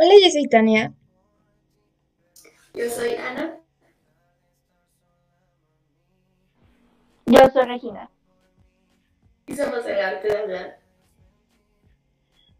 [0.00, 0.94] Hola, yo soy Tania.
[2.72, 3.58] Yo soy Ana.
[7.26, 8.08] Yo soy Regina.
[9.48, 10.80] Y somos el arte de hablar.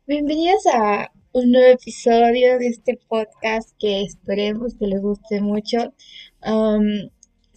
[0.08, 5.94] Bienvenidos a un nuevo episodio de este podcast que esperemos que les guste mucho.
[6.44, 7.08] Um,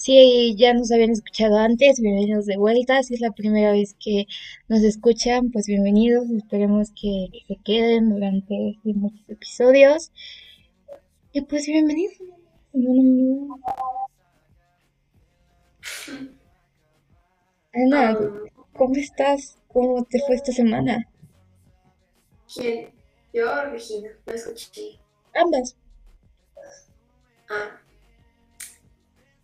[0.02, 3.04] si ya nos habían escuchado antes, bienvenidos de vuelta.
[3.04, 4.25] Si es la primera vez que
[4.68, 6.28] nos escuchan, pues bienvenidos.
[6.32, 10.11] Esperemos que, que se queden durante muchos episodios.
[11.33, 12.18] Y pues bienvenidos.
[17.73, 19.59] Ana, Um, ¿cómo estás?
[19.68, 21.07] ¿Cómo te fue esta semana?
[22.51, 22.92] ¿Quién?
[23.33, 24.09] Yo o Regina.
[24.25, 25.00] No escuché.
[25.36, 25.78] Ambas.
[27.50, 27.81] Ah.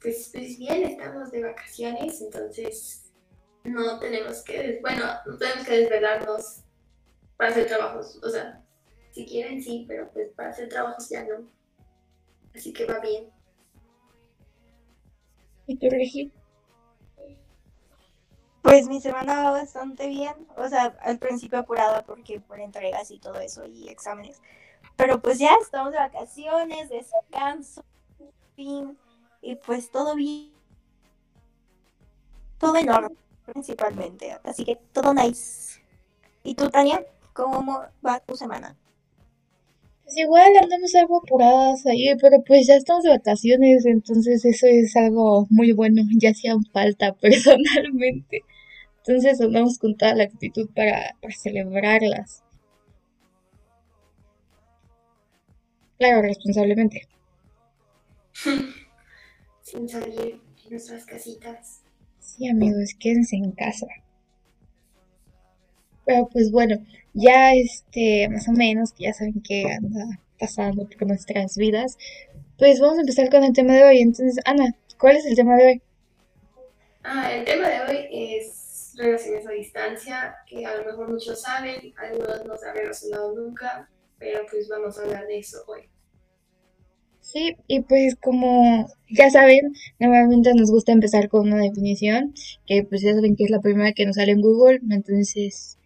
[0.01, 3.11] Pues, pues bien, estamos de vacaciones, entonces
[3.63, 6.63] no tenemos que, bueno, no tenemos que desvelarnos
[7.35, 8.19] para hacer trabajos.
[8.23, 8.63] O sea,
[9.11, 11.47] si quieren sí, pero pues para hacer trabajos ya no.
[12.53, 13.29] Así que va bien.
[15.65, 16.31] ¿Y tú, Regi?
[18.61, 20.33] Pues mi semana va bastante bien.
[20.55, 24.41] O sea, al principio apurada porque por entregas y todo eso y exámenes.
[24.95, 27.83] Pero pues ya estamos de vacaciones, descanso,
[28.55, 28.97] fin.
[29.47, 30.51] Y pues todo bien.
[32.59, 34.37] Todo en orden, principalmente.
[34.43, 35.79] Así que todo nice.
[36.43, 37.05] ¿Y tú, Tania?
[37.31, 38.75] ¿Cómo va tu semana?
[40.03, 44.93] Pues igual andamos algo apuradas ahí, pero pues ya estamos de vacaciones, entonces eso es
[44.97, 48.43] algo muy bueno, ya hacían falta personalmente.
[48.97, 52.43] Entonces andamos con toda la actitud para, para celebrarlas.
[55.97, 57.07] Claro, responsablemente.
[59.69, 61.81] Sin salir de nuestras casitas.
[62.21, 63.85] Sí, amigos, quédense en casa.
[66.05, 66.77] Pero pues bueno,
[67.13, 71.97] ya este, más o menos, ya saben qué anda pasando por nuestras vidas,
[72.57, 73.99] pues vamos a empezar con el tema de hoy.
[73.99, 75.81] Entonces, Ana, ¿cuál es el tema de hoy?
[77.03, 78.07] Ah, el tema de hoy
[78.37, 83.35] es relaciones a distancia, que a lo mejor muchos saben, algunos no se han relacionado
[83.35, 85.89] nunca, pero pues vamos a hablar de eso hoy.
[87.27, 92.33] Sí, y pues como ya saben, normalmente nos gusta empezar con una definición,
[92.65, 95.77] que pues ya saben que es la primera que nos sale en Google, entonces,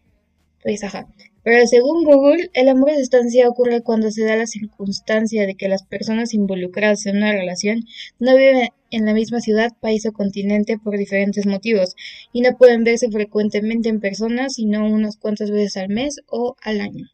[0.62, 1.08] pues ajá.
[1.44, 5.68] Pero según Google, el amor a distancia ocurre cuando se da la circunstancia de que
[5.68, 7.86] las personas involucradas en una relación
[8.20, 11.96] no viven en la misma ciudad, país o continente por diferentes motivos
[12.32, 16.82] y no pueden verse frecuentemente en persona, sino unas cuantas veces al mes o al
[16.82, 17.08] año.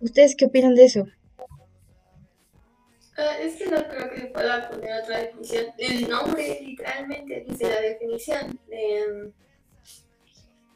[0.00, 1.06] ¿Ustedes qué opinan de eso?
[3.16, 5.66] Ah, es que no creo que pueda poner otra definición.
[5.78, 8.58] El nombre literalmente dice la definición.
[8.70, 9.32] Em,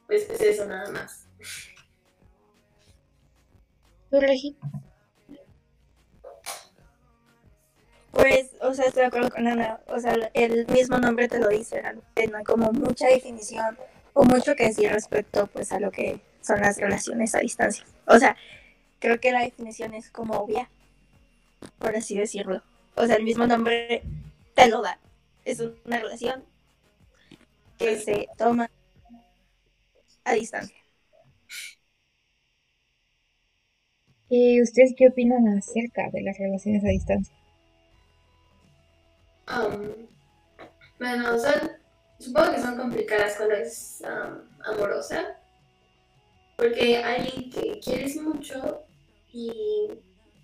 [0.07, 1.27] pues, pues eso nada más.
[4.11, 4.57] ¿Tú, Regi?
[8.13, 9.81] Pues, o sea, estoy de acuerdo con Ana.
[9.89, 13.77] O sea, el mismo nombre te lo dice, no hay como mucha definición
[14.15, 17.85] o mucho que decir respecto pues a lo que son las relaciones a distancia.
[18.07, 18.37] O sea,
[19.01, 20.71] creo que la definición es como obvia,
[21.79, 22.63] por así decirlo.
[22.95, 24.03] O sea, el mismo nombre
[24.55, 24.99] te lo da.
[25.45, 26.45] Es una relación
[27.79, 28.71] que se toma
[30.25, 30.77] a distancia.
[34.29, 37.35] ¿Y ustedes qué opinan acerca de las relaciones a distancia?
[39.47, 40.09] Am,
[40.99, 41.71] bueno, son,
[42.19, 45.39] supongo que son complicadas cuando es am, amorosa,
[46.57, 48.85] porque alguien que quieres mucho
[49.33, 49.91] y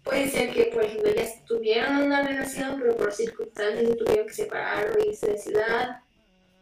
[0.03, 4.35] puede ser que, por ejemplo, ya tuvieron una relación, pero por circunstancias se tuvieron que
[4.35, 6.01] separar o irse de ciudad,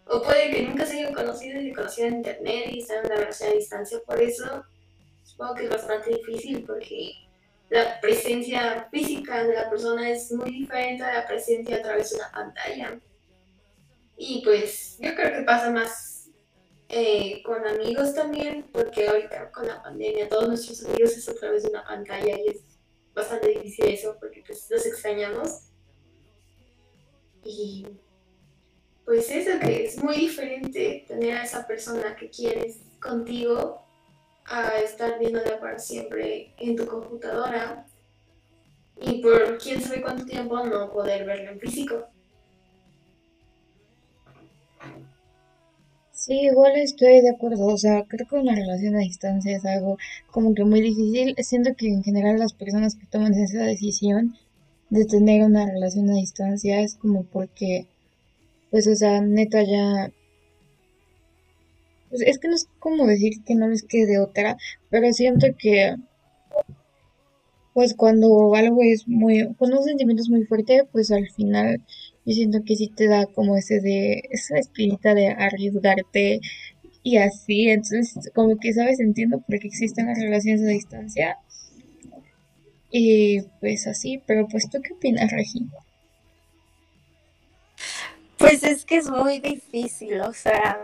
[0.07, 3.07] o puede que nunca se hayan conocido y se conocieron en internet y están en
[3.07, 4.65] una relación a distancia, por eso
[5.23, 7.13] supongo que es bastante difícil porque
[7.71, 12.17] la presencia física de la persona es muy diferente a la presencia a través de
[12.17, 13.01] una pantalla.
[14.17, 16.29] Y pues yo creo que pasa más
[16.89, 21.63] eh, con amigos también, porque ahorita con la pandemia todos nuestros amigos es a través
[21.63, 22.70] de una pantalla y es
[23.15, 25.67] bastante difícil eso porque pues los extrañamos.
[27.45, 27.87] Y
[29.05, 33.83] pues eso que es muy diferente tener a esa persona que quieres contigo
[34.45, 37.87] a estar viéndola para siempre en tu computadora
[39.01, 42.09] y por quién sabe cuánto tiempo no poder verla en físico.
[46.21, 49.97] Sí, igual estoy de acuerdo, o sea, creo que una relación a distancia es algo
[50.31, 51.35] como que muy difícil.
[51.39, 54.37] Siento que en general las personas que toman esa decisión
[54.91, 57.87] de tener una relación a distancia es como porque,
[58.71, 60.13] pues, o sea, neta ya,
[62.11, 64.59] pues es que no es como decir que no les quede otra,
[64.91, 65.97] pero siento que
[67.73, 71.81] pues cuando algo es muy, cuando un sentimiento es muy fuerte, pues al final
[72.31, 76.41] yo siento que sí te da como ese de, esa espinita de arriesgarte
[77.03, 81.39] y así, entonces como que sabes, entiendo por qué existen las relaciones a distancia
[82.89, 85.67] y pues así, pero pues tú qué opinas, Regi?
[88.39, 90.79] Pues es que es muy difícil, o sea,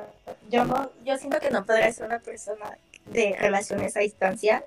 [0.51, 2.77] yo no, yo siento que no podría ser una persona
[3.13, 4.65] de relaciones a distancia,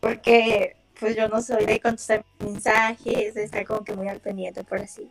[0.00, 4.64] porque pues yo no soy de contestar mensajes, de estar como que muy al pendiente
[4.64, 5.08] por así.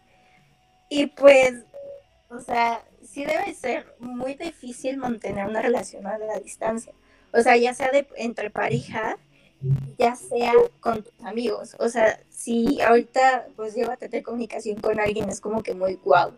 [0.89, 1.53] Y pues,
[2.29, 6.93] o sea, sí debe ser muy difícil mantener una relación a la distancia.
[7.31, 9.17] O sea, ya sea de, entre pareja,
[9.97, 11.75] ya sea con tus amigos.
[11.79, 15.95] O sea, si ahorita pues lleva a tener comunicación con alguien es como que muy
[15.95, 16.33] guau.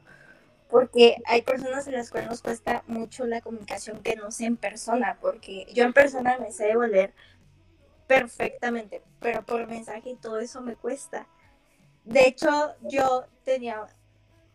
[0.70, 4.58] Porque hay personas en las cuales nos cuesta mucho la comunicación que no sea en
[4.58, 5.18] persona.
[5.22, 7.14] Porque yo en persona me sé devolver
[8.08, 11.28] perfectamente, pero por mensaje y todo eso me cuesta.
[12.04, 13.86] De hecho, yo tenía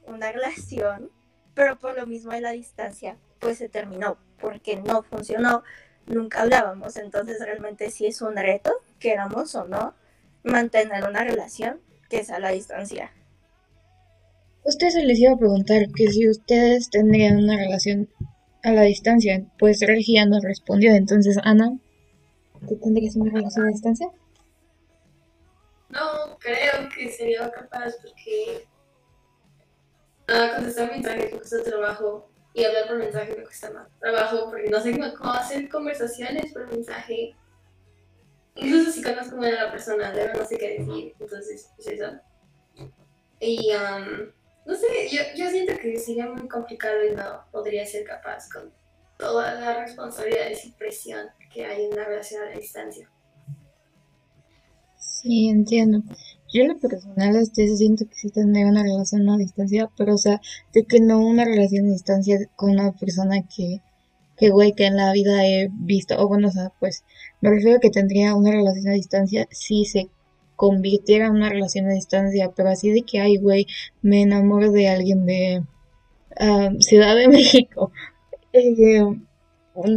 [0.06, 1.10] una relación,
[1.54, 5.62] pero por lo mismo de la distancia, pues se terminó, porque no funcionó,
[6.06, 9.94] nunca hablábamos, entonces realmente sí es un reto, queramos o no,
[10.42, 13.12] mantener una relación que es a la distancia.
[14.64, 18.08] Ustedes se les iba a preguntar que si ustedes tendrían una relación
[18.62, 21.78] a la distancia, pues Regia nos respondió, entonces Ana,
[22.68, 24.08] ¿tú tendrías una relación a distancia?
[25.88, 28.66] No, creo que sería capaz porque
[30.28, 34.70] uh, contestar mensajes me cuesta trabajo y hablar por mensaje me cuesta más trabajo porque
[34.70, 37.36] no sé cómo hacer conversaciones por mensaje.
[38.54, 42.12] Incluso si conozco a la persona, de verdad no sé qué decir, entonces pues eso.
[43.38, 44.32] Y um,
[44.64, 48.72] no sé, yo, yo siento que sería muy complicado y no podría ser capaz con
[49.18, 53.10] todas las responsabilidades y presión que hay en una relación a la distancia.
[54.98, 56.02] Sí, entiendo.
[56.52, 60.40] Yo lo personal este, siento que sí tendría una relación a distancia, pero o sea,
[60.72, 63.82] de que no una relación a distancia con una persona que,
[64.36, 67.04] que güey, que en la vida he visto, o bueno, o sea, pues
[67.40, 70.08] me refiero a que tendría una relación a distancia si se
[70.56, 73.66] convirtiera en una relación a distancia, pero así de que, ay, güey,
[74.02, 75.62] me enamoro de alguien de
[76.38, 77.92] ah, Ciudad de México.
[78.52, 79.02] Eh,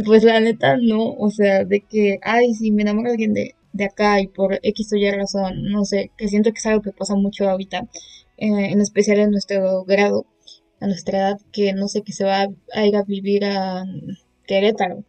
[0.04, 3.54] pues la neta no, o sea, de que, ay, si me enamoro de alguien de,
[3.72, 6.82] de acá y por X o Y razón, no sé, que siento que es algo
[6.82, 7.88] que pasa mucho ahorita,
[8.36, 10.26] eh, en especial en nuestro grado,
[10.80, 13.84] a nuestra edad, que no sé, que se va a ir a vivir a
[14.46, 15.04] Querétaro,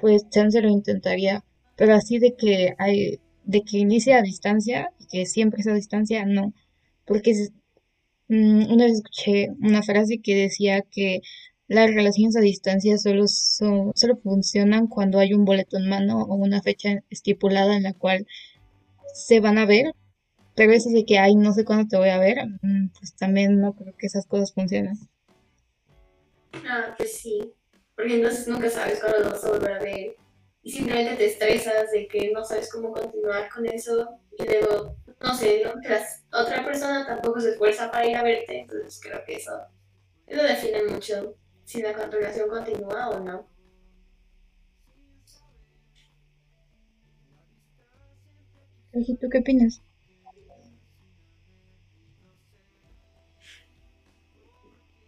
[0.00, 1.44] pues chance lo intentaría,
[1.76, 5.76] pero así de que hay, de que inicie a distancia, y que siempre sea a
[5.76, 6.52] distancia, no,
[7.06, 7.32] porque
[8.28, 11.20] mm, una vez escuché una frase que decía que
[11.72, 16.34] las relaciones a distancia solo, son, solo funcionan cuando hay un boleto en mano o
[16.34, 18.26] una fecha estipulada en la cual
[19.14, 19.92] se van a ver,
[20.54, 23.60] pero eso de que, ay, no sé cuándo te voy a ver, mm, pues también
[23.60, 24.94] no creo que esas cosas funcionen.
[26.66, 27.52] Ah, pues sí,
[27.96, 30.16] porque entonces nunca sabes cuándo lo vas a volver a ver
[30.62, 35.34] y simplemente te estresas de que no sabes cómo continuar con eso y luego, no
[35.34, 35.72] sé, ¿no?
[36.38, 39.52] otra persona tampoco se esfuerza para ir a verte, entonces creo que eso,
[40.26, 43.52] eso define mucho si la relación continúa o no.
[48.92, 49.80] ¿tú qué opinas?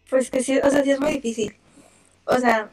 [0.09, 1.57] Pues que sí, o sea, sí es muy difícil.
[2.25, 2.71] O sea,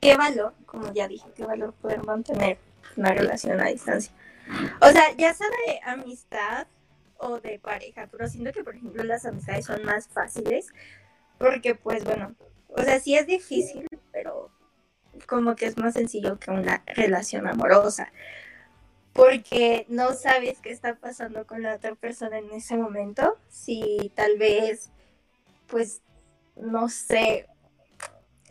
[0.00, 2.58] qué valor, como ya dije, qué valor poder mantener
[2.96, 4.12] una relación a distancia.
[4.80, 6.66] O sea, ya sea de amistad
[7.18, 10.68] o de pareja, pero siento que, por ejemplo, las amistades son más fáciles
[11.38, 12.34] porque, pues, bueno,
[12.68, 14.50] o sea, sí es difícil, pero
[15.26, 18.12] como que es más sencillo que una relación amorosa.
[19.12, 23.36] Porque no sabes qué está pasando con la otra persona en ese momento.
[23.48, 24.90] Si tal vez,
[25.66, 26.02] pues,
[26.54, 27.46] no sé,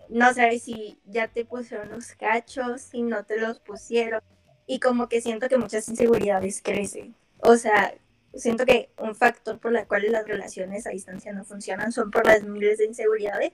[0.09, 4.21] no sabes si ya te pusieron los cachos, si no te los pusieron.
[4.65, 7.15] Y como que siento que muchas inseguridades crecen.
[7.39, 7.93] O sea,
[8.33, 12.25] siento que un factor por el cual las relaciones a distancia no funcionan son por
[12.25, 13.53] las miles de inseguridades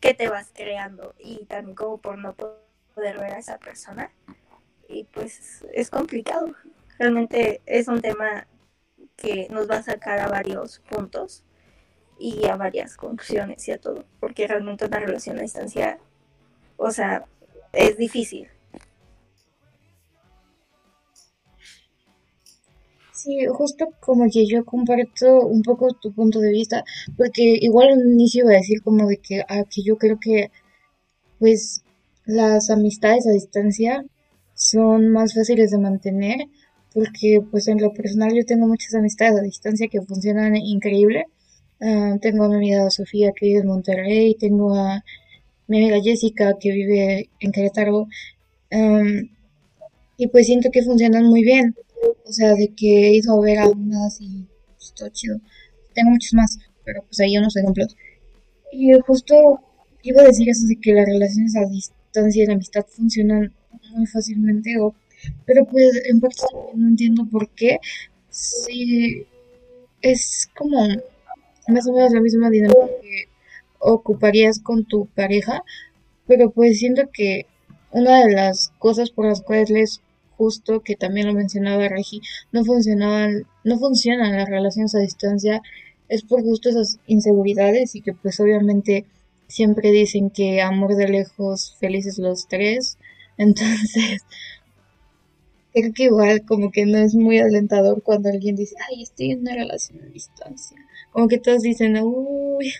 [0.00, 4.10] que te vas creando y también como por no poder ver a esa persona.
[4.88, 6.54] Y pues es complicado.
[6.98, 8.46] Realmente es un tema
[9.16, 11.44] que nos va a sacar a varios puntos
[12.18, 15.98] y a varias conclusiones y a todo, porque realmente una relación a distancia,
[16.76, 17.24] o sea,
[17.72, 18.48] es difícil.
[23.22, 26.84] Sí, justo como que yo comparto un poco tu punto de vista,
[27.18, 30.50] porque igual al inicio iba a decir como de que, ah, que yo creo que
[31.38, 31.82] pues
[32.24, 34.04] las amistades a distancia
[34.54, 36.38] son más fáciles de mantener
[36.94, 41.26] porque pues en lo personal yo tengo muchas amistades a distancia que funcionan increíble.
[41.80, 45.04] Ah, tengo a mi amiga Sofía que vive en Monterrey, tengo a
[45.68, 48.08] mi amiga Jessica que vive en Querétaro.
[50.16, 51.74] y pues siento que funcionan muy bien.
[52.24, 55.38] O sea, de que a ver a unas y pues, chido.
[55.94, 57.96] Tengo muchos más, pero pues ahí unos ejemplos.
[58.72, 59.60] Y justo
[60.02, 63.52] iba a decir eso de que las relaciones a distancia y la amistad funcionan
[63.92, 64.74] muy fácilmente,
[65.44, 66.42] pero pues en parte
[66.74, 67.78] no entiendo por qué.
[68.30, 69.26] Si
[70.02, 70.86] es como
[71.68, 73.24] más o menos la misma dinámica que
[73.78, 75.62] ocuparías con tu pareja,
[76.26, 77.46] pero pues siento que
[77.90, 80.00] una de las cosas por las cuales
[80.40, 85.60] justo que también lo mencionaba Regi, no funcionaban, no funcionan las relaciones a distancia,
[86.08, 89.04] es por justo esas inseguridades y que pues obviamente
[89.48, 92.96] siempre dicen que amor de lejos, felices los tres,
[93.36, 94.22] entonces
[95.74, 99.40] creo que igual como que no es muy alentador cuando alguien dice, ay, estoy en
[99.40, 100.78] una relación a distancia.
[101.12, 102.72] Como que todos dicen, uy,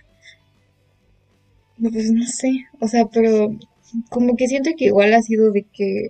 [1.79, 3.55] pues no sé, o sea, pero
[4.09, 6.09] como que siento que igual ha sido de que,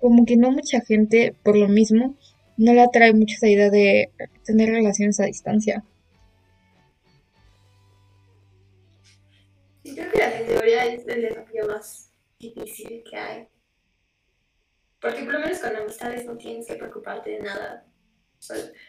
[0.00, 2.16] como que no mucha gente, por lo mismo,
[2.56, 4.10] no le atrae mucho esa idea de
[4.44, 5.84] tener relaciones a distancia.
[9.82, 13.48] Sí, creo que la teoría es el desafío más difícil que hay.
[15.00, 17.86] Porque por lo menos con amistades no tienes que preocuparte de nada.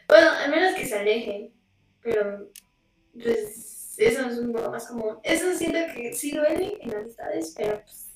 [0.08, 1.54] Bueno, al menos que se alejen.
[2.02, 2.50] Pero,
[3.14, 5.20] pues, eso es un poco más común.
[5.24, 8.08] Eso siento que sí duele en amistades, pero pues,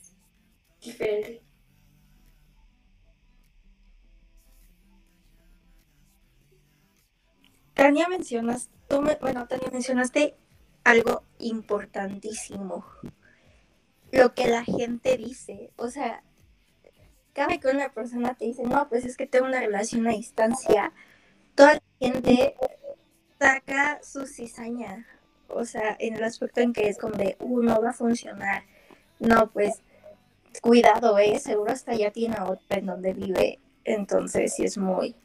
[0.81, 1.42] diferente.
[7.83, 10.37] Tania mencionas, tú bueno, Tania mencionaste
[10.85, 12.85] algo importantísimo.
[14.13, 15.69] Lo que la gente dice.
[15.75, 16.23] O sea,
[17.33, 20.93] cada que una persona te dice, no, pues es que tengo una relación a distancia,
[21.55, 22.55] toda la gente
[23.37, 25.05] saca su cizaña.
[25.49, 28.63] O sea, en el aspecto en que es como de, uh, no va a funcionar.
[29.19, 29.81] No, pues,
[30.61, 33.59] cuidado, eh, seguro hasta ya tiene otra en donde vive.
[33.83, 35.17] Entonces, sí es muy.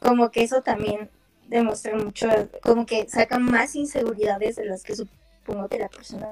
[0.00, 1.10] Como que eso también
[1.48, 2.28] demuestra mucho,
[2.62, 6.28] como que saca más inseguridades de las que supongo que la persona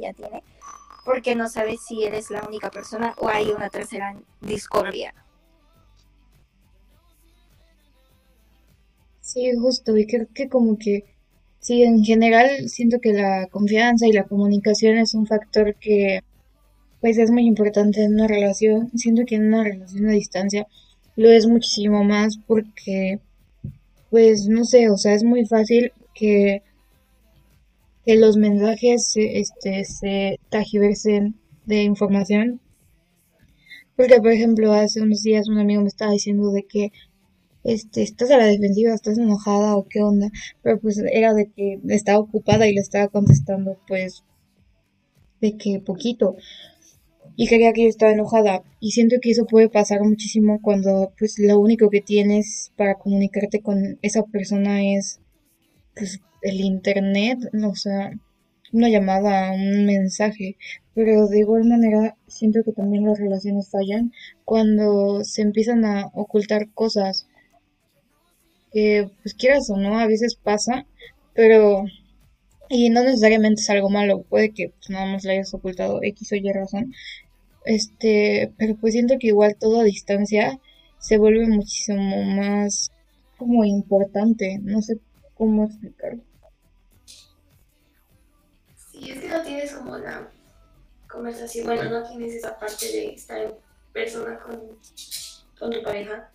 [0.00, 0.42] ya tiene
[1.04, 5.14] porque no sabes si eres la única persona o hay una tercera discordia.
[9.20, 11.04] Sí, justo, y creo que como que,
[11.60, 16.20] sí, en general siento que la confianza y la comunicación es un factor que
[17.00, 18.90] pues es muy importante en una relación.
[18.96, 20.66] Siento que en una relación a distancia
[21.16, 23.20] lo es muchísimo más porque,
[24.10, 26.62] pues no sé, o sea, es muy fácil que
[28.04, 32.60] que los mensajes este, se tajiversen de información.
[33.96, 36.92] Porque, por ejemplo, hace unos días un amigo me estaba diciendo de que
[37.62, 40.28] este, estás a la defensiva, estás enojada o qué onda.
[40.62, 44.24] Pero pues era de que estaba ocupada y le estaba contestando pues
[45.40, 46.36] de que poquito.
[47.36, 48.62] Y quería que yo estaba enojada.
[48.80, 53.60] Y siento que eso puede pasar muchísimo cuando pues lo único que tienes para comunicarte
[53.60, 55.20] con esa persona es
[55.94, 58.12] pues el internet, o sea,
[58.72, 60.56] una llamada, un mensaje,
[60.94, 64.12] pero de igual manera siento que también las relaciones fallan
[64.44, 67.26] cuando se empiezan a ocultar cosas
[68.72, 70.86] que pues quieras o no, a veces pasa,
[71.34, 71.84] pero
[72.68, 76.32] y no necesariamente es algo malo, puede que pues, nada más le hayas ocultado X
[76.32, 76.92] o Y razón,
[77.64, 80.58] este, pero pues siento que igual todo a distancia
[80.98, 82.90] se vuelve muchísimo más
[83.36, 84.98] como importante, no sé
[85.34, 86.22] cómo explicarlo.
[88.90, 90.30] Sí, es que no tienes como la
[91.08, 93.52] conversación, bueno, no tienes esa parte de estar en
[93.92, 94.78] persona con,
[95.58, 96.30] con tu pareja.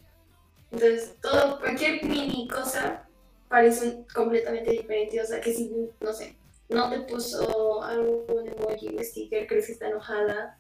[0.71, 3.07] Entonces, todo, cualquier mini cosa
[3.48, 5.21] parece completamente diferente.
[5.21, 6.36] O sea, que si, no sé,
[6.69, 10.58] no te puso algún emoji o sticker, crees que está enojada.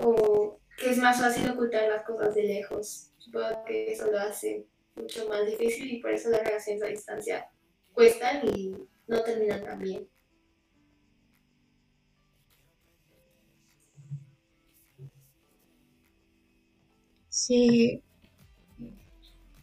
[0.00, 3.12] O que es más fácil ocultar las cosas de lejos.
[3.18, 4.66] Supongo que eso lo hace
[4.96, 7.46] mucho más difícil y por eso las relaciones a distancia
[7.92, 8.74] cuestan y
[9.06, 10.08] no terminan tan bien.
[17.28, 18.02] Sí,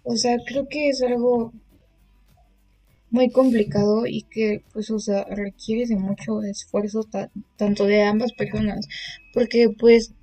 [0.04, 1.54] o sea, creo que es algo
[3.10, 7.06] muy complicado y que, pues, o sea, requiere de mucho esfuerzo
[7.58, 8.88] tanto de ambas personas,
[9.34, 10.14] porque, pues,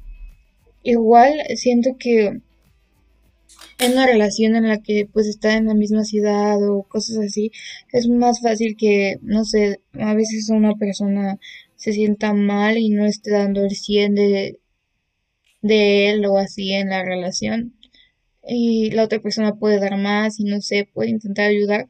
[0.85, 2.41] igual siento que
[3.79, 7.51] en una relación en la que, pues, está en la misma ciudad o cosas así,
[7.93, 11.39] es más fácil que, no sé, a veces una persona
[11.77, 14.61] se sienta mal y no esté dando el 100 de,
[15.63, 17.75] de él o así en la relación.
[18.47, 21.89] y la otra persona puede dar más y no sé, puede intentar ayudar,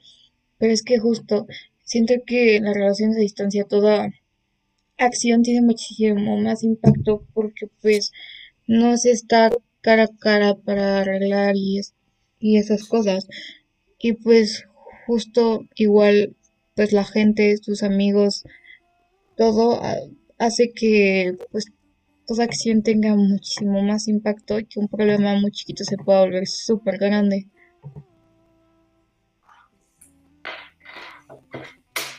[0.59, 1.47] pero es que justo
[1.85, 4.09] siento que en las relaciones a distancia toda
[4.99, 8.13] acción tiene muchísimo más impacto porque pues
[8.66, 11.80] no se está cara a cara para arreglar y,
[12.38, 13.26] y esas cosas.
[13.99, 14.66] Y pues
[15.06, 16.37] justo igual
[16.75, 18.44] pues la gente, tus amigos,
[19.37, 19.80] todo
[20.38, 21.66] hace que pues
[22.26, 26.47] toda acción tenga muchísimo más impacto y que un problema muy chiquito se pueda volver
[26.47, 27.49] súper grande.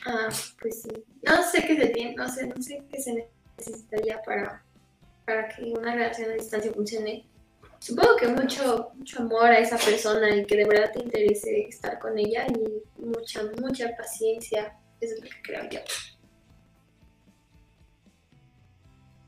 [0.07, 0.29] Ah,
[0.61, 0.89] pues sí.
[1.23, 4.63] No sé qué se tiene, no sé, no sé qué se necesitaría para,
[5.25, 7.25] para que una relación a distancia funcione.
[7.79, 11.99] Supongo que mucho, mucho amor a esa persona y que de verdad te interese estar
[11.99, 14.77] con ella y mucha, mucha paciencia.
[15.01, 15.79] Es lo que creo yo.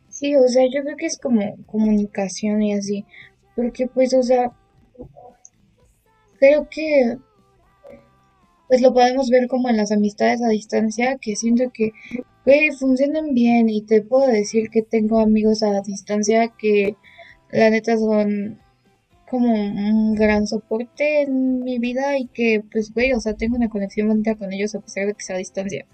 [0.10, 3.06] Sí, o sea, yo creo que es como comunicación y así,
[3.56, 4.51] porque pues, o sea,
[6.39, 7.20] creo que
[8.68, 11.92] pues lo podemos ver como en las amistades a distancia, que siento que,
[12.48, 16.96] güey, funcionan bien y te puedo decir que tengo amigos a distancia que
[17.51, 18.58] la neta son
[19.30, 23.68] como un gran soporte en mi vida y que pues güey, o sea, tengo una
[23.68, 25.86] conexión bonita con ellos a pesar de que sea a distancia.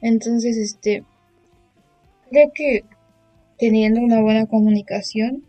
[0.00, 1.04] Entonces, este,
[2.30, 2.84] creo que
[3.58, 5.44] teniendo una buena comunicación,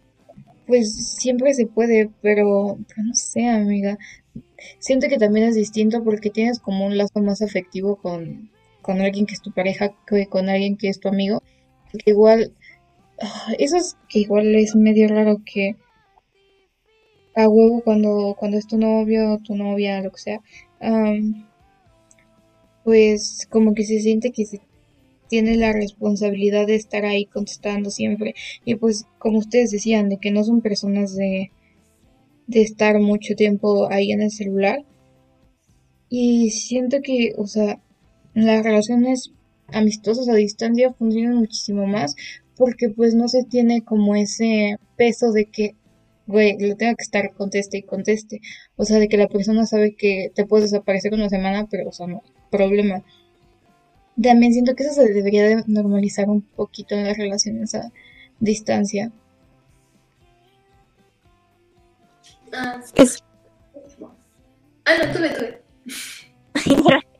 [0.68, 3.98] pues siempre se puede, pero, no sé, amiga.
[4.80, 9.26] Siento que también es distinto porque tienes como un lazo más afectivo con, con alguien
[9.26, 11.42] que es tu pareja que con alguien que es tu amigo.
[11.92, 12.54] Que igual,
[13.22, 15.76] ah, eso es que igual es medio raro que
[17.36, 20.42] a huevo cuando, cuando es tu novio, tu novia, lo que sea,
[22.84, 24.62] pues como que se siente que se
[25.30, 28.36] tiene la responsabilidad de estar ahí contestando siempre.
[28.66, 31.52] Y pues como ustedes decían, de que no son personas de,
[32.48, 34.84] de estar mucho tiempo ahí en el celular.
[36.10, 37.80] Y siento que, o sea,
[38.34, 39.32] las relaciones
[39.74, 42.16] amistosas a distancia funcionan muchísimo más
[42.58, 45.76] porque pues no se tiene como ese peso de que,
[46.28, 48.40] güey, lo tenga que estar conteste y conteste.
[48.76, 51.92] O sea, de que la persona sabe que te puedes desaparecer una semana, pero, o
[51.92, 53.04] sea, no, problema.
[54.22, 57.92] También siento que eso se debería de normalizar un poquito en las relaciones a
[58.40, 59.12] distancia.
[62.54, 63.24] Ah, es...
[64.86, 67.02] Ah, no, tuve, tuve.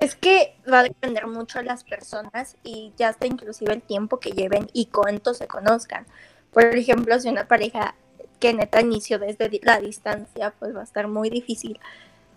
[0.00, 4.18] es que va a depender mucho de las personas y ya hasta inclusive el tiempo
[4.18, 6.06] que lleven y cuánto se conozcan.
[6.52, 7.94] Por ejemplo, si una pareja
[8.40, 11.78] que neta inició desde la distancia, pues va a estar muy difícil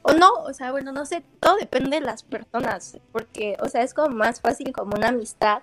[0.04, 3.84] o no, o sea, bueno, no sé, todo depende de las personas, porque, o sea,
[3.84, 5.62] es como más fácil como una amistad,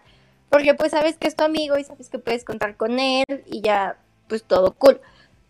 [0.48, 3.60] porque pues sabes que es tu amigo y sabes que puedes contar con él y
[3.60, 5.00] ya, pues todo cool.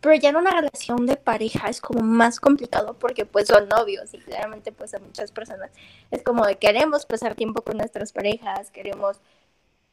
[0.00, 4.14] Pero ya en una relación de pareja es como más complicado porque pues son novios
[4.14, 5.70] y claramente pues a muchas personas
[6.10, 9.20] es como de queremos pasar tiempo con nuestras parejas, queremos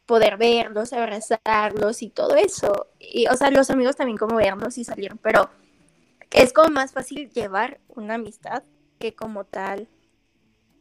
[0.06, 2.88] poder verlos, abrazarlos y todo eso.
[3.00, 5.50] Y o sea, los amigos también como verlos y salir, pero
[6.32, 8.64] es como más fácil llevar una amistad
[9.00, 9.88] que como tal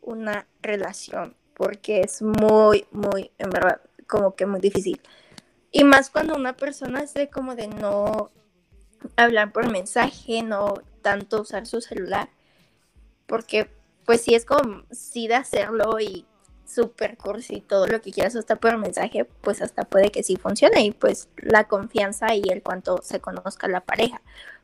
[0.00, 5.00] una relación, porque es muy, muy, en verdad, como que muy difícil.
[5.72, 8.30] Y más cuando una persona es como de no
[9.16, 12.28] hablar por mensaje, no tanto usar su celular,
[13.26, 13.70] porque
[14.04, 16.26] pues si es como, sí de hacerlo y
[16.66, 20.36] super cursi y todo lo que quieras hasta por mensaje, pues hasta puede que sí
[20.36, 24.20] funcione y pues la confianza y el cuanto se conozca la pareja,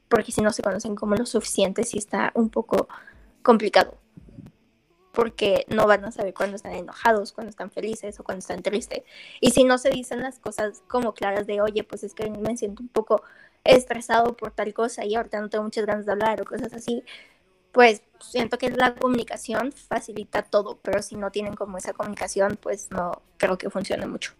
[0.08, 2.88] porque si no se conocen como lo suficiente, sí está un poco
[3.42, 3.98] complicado.
[5.12, 9.02] Porque no van a saber cuándo están enojados, cuando están felices o cuando están tristes.
[9.42, 12.56] Y si no se dicen las cosas como claras de, oye, pues es que me
[12.56, 13.22] siento un poco
[13.64, 17.04] estresado por tal cosa y ahorita no tengo muchas ganas de hablar o cosas así,
[17.72, 22.90] pues siento que la comunicación facilita todo, pero si no tienen como esa comunicación, pues
[22.90, 24.32] no creo que funcione mucho.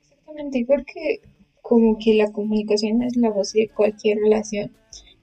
[0.00, 1.20] Exactamente, porque
[1.62, 4.72] como que la comunicación es la base de cualquier relación.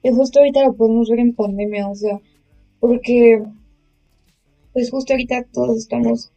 [0.02, 2.20] Y justo ahorita lo podemos ver en pandemia, o sea,
[2.80, 3.42] porque
[4.72, 6.32] pues justo ahorita todos estamos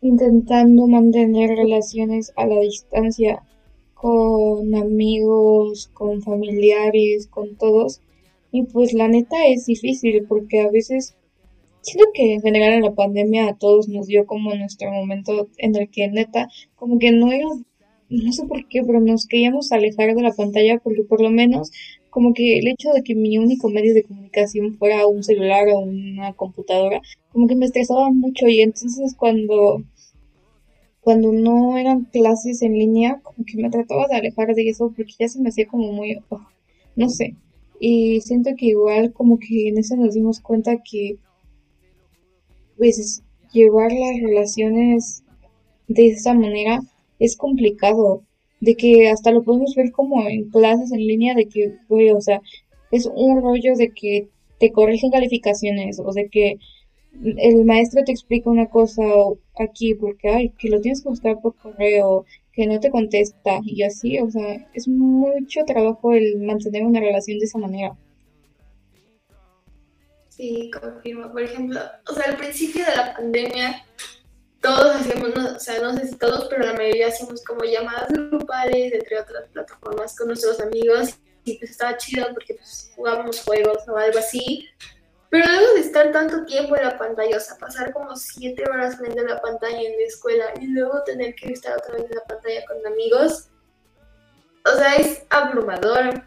[0.00, 3.42] intentando mantener relaciones a la distancia
[3.94, 8.00] con amigos, con familiares, con todos.
[8.52, 11.16] Y pues la neta es difícil porque a veces
[11.82, 15.76] siento que en general en la pandemia a todos nos dio como nuestro momento en
[15.76, 17.46] el que neta como que no era
[18.10, 21.70] no sé por qué, pero nos queríamos alejar de la pantalla porque por lo menos
[22.10, 25.80] como que el hecho de que mi único medio de comunicación fuera un celular o
[25.80, 27.00] una computadora,
[27.32, 29.82] como que me estresaba mucho y entonces cuando
[31.00, 35.14] cuando no eran clases en línea, como que me trataba de alejar de eso porque
[35.18, 36.46] ya se me hacía como muy, oh,
[36.96, 37.36] no sé.
[37.80, 41.16] Y siento que igual como que en eso nos dimos cuenta que
[42.76, 45.22] pues llevar las relaciones
[45.88, 46.80] de esa manera
[47.18, 48.22] es complicado,
[48.60, 52.20] de que hasta lo podemos ver como en clases en línea, de que, güey, o
[52.20, 52.40] sea,
[52.90, 56.58] es un rollo de que te corrigen calificaciones o de que
[57.22, 59.02] el maestro te explica una cosa
[59.58, 63.82] aquí porque, ay, que lo tienes que buscar por correo, que no te contesta y
[63.82, 67.96] así, o sea, es mucho trabajo el mantener una relación de esa manera.
[70.28, 71.30] Sí, confirmo.
[71.32, 73.84] Por ejemplo, o sea, al principio de la pandemia,
[74.60, 78.92] todos hacíamos, o sea, no sé si todos, pero la mayoría hacíamos como llamadas grupales,
[78.92, 81.10] entre otras plataformas, con nuestros amigos,
[81.44, 84.68] y pues estaba chido porque pues jugábamos juegos o algo así.
[85.30, 88.96] Pero luego de estar tanto tiempo en la pantalla, o sea, pasar como siete horas
[88.96, 92.16] frente a la pantalla en la escuela y luego tener que estar otra vez en
[92.16, 93.48] la pantalla con amigos,
[94.66, 96.24] o sea, es abrumador.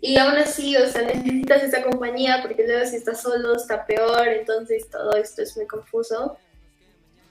[0.00, 4.28] Y aún así, o sea, necesitas esa compañía porque luego si estás solo está peor,
[4.28, 6.38] entonces todo esto es muy confuso.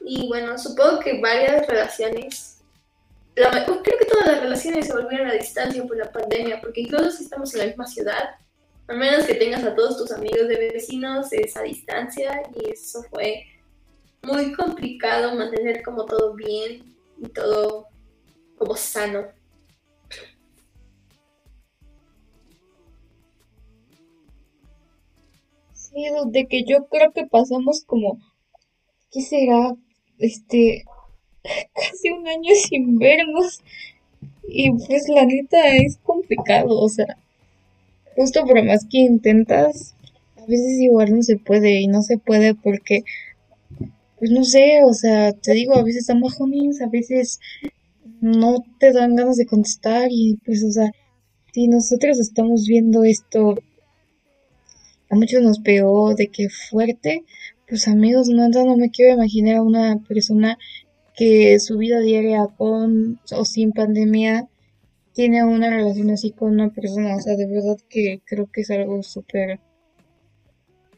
[0.09, 2.63] Y bueno, supongo que varias relaciones,
[3.35, 3.51] creo
[3.83, 7.53] que todas las relaciones se volvieron a distancia por la pandemia, porque incluso si estamos
[7.53, 8.29] en la misma ciudad,
[8.87, 13.03] a menos que tengas a todos tus amigos de vecinos, es a distancia y eso
[13.09, 13.43] fue
[14.23, 17.87] muy complicado mantener como todo bien y todo
[18.57, 19.27] como sano.
[25.73, 28.21] Sí, de que yo creo que pasamos como,
[29.11, 29.75] ¿qué será?
[30.19, 30.83] Este,
[31.73, 33.61] casi un año sin vernos.
[34.47, 37.17] Y pues la neta es complicado, o sea,
[38.15, 39.95] justo por más que intentas,
[40.37, 43.03] a veces igual no se puede y no se puede porque,
[44.17, 47.39] pues no sé, o sea, te digo, a veces están bajones, a veces
[48.21, 50.91] no te dan ganas de contestar y pues, o sea,
[51.53, 53.55] si nosotros estamos viendo esto,
[55.09, 57.23] a muchos nos pegó de que fuerte,
[57.67, 60.57] pues amigos, no, no me quiero imaginar a una persona
[61.15, 64.47] que su vida diaria con o sin pandemia
[65.13, 67.15] tiene una relación así con una persona.
[67.15, 69.59] O sea, de verdad que creo que es algo súper,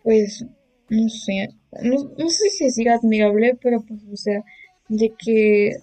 [0.03, 0.45] pues,
[0.89, 1.49] no sé,
[1.81, 4.43] no, sé si decir admirable, pero pues, o sea,
[4.89, 5.77] de que,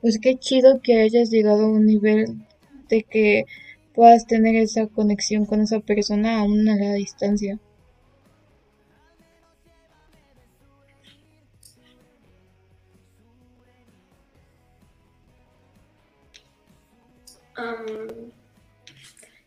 [0.00, 2.26] pues qué chido que hayas llegado a un nivel
[2.88, 3.46] de que
[3.94, 7.58] puedas tener esa conexión con esa persona aún a la distancia.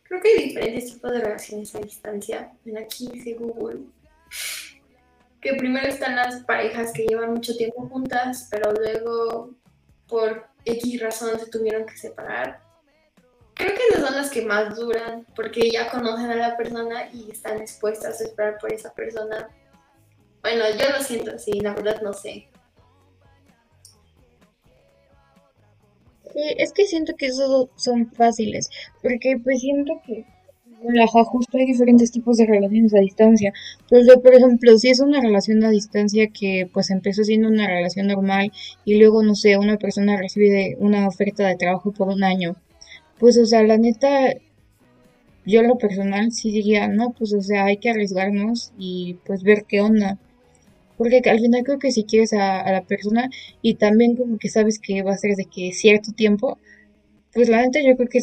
[0.02, 2.52] Creo que hay diferentes tipos de relaciones a distancia.
[2.64, 3.80] En aquí dice Google
[5.44, 9.50] que primero están las parejas que llevan mucho tiempo juntas, pero luego
[10.08, 12.60] por X razón se tuvieron que separar.
[13.52, 17.30] Creo que esas son las que más duran, porque ya conocen a la persona y
[17.30, 19.48] están dispuestas a esperar por esa persona.
[20.40, 22.48] Bueno, yo lo siento así, la verdad no sé.
[26.34, 28.68] Sí, es que siento que esos son fáciles,
[29.02, 30.24] porque pues siento que
[31.26, 33.52] justo hay diferentes tipos de relaciones a distancia.
[33.88, 38.08] Pues por ejemplo, si es una relación a distancia que pues empezó siendo una relación
[38.08, 38.52] normal
[38.84, 42.56] y luego, no sé, una persona recibe una oferta de trabajo por un año,
[43.18, 44.34] pues o sea, la neta,
[45.46, 49.64] yo lo personal sí diría, no, pues o sea, hay que arriesgarnos y pues ver
[49.68, 50.18] qué onda.
[50.96, 53.30] Porque al final creo que si quieres a, la persona
[53.62, 56.58] y también como que sabes que va a ser de que cierto tiempo,
[57.32, 58.20] pues la neta yo creo que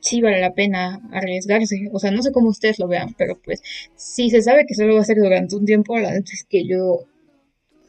[0.00, 1.90] sí vale la pena arriesgarse.
[1.92, 3.62] O sea, no sé cómo ustedes lo vean, pero pues
[3.96, 6.66] si se sabe que solo va a ser durante un tiempo, la neta es que
[6.66, 7.00] yo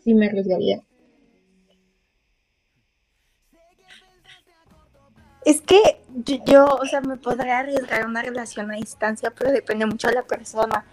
[0.04, 0.82] sí me arriesgaría.
[5.46, 6.00] Es que
[6.46, 10.24] yo, o sea, me podría arriesgar una relación a distancia, pero depende mucho de la
[10.24, 10.86] persona.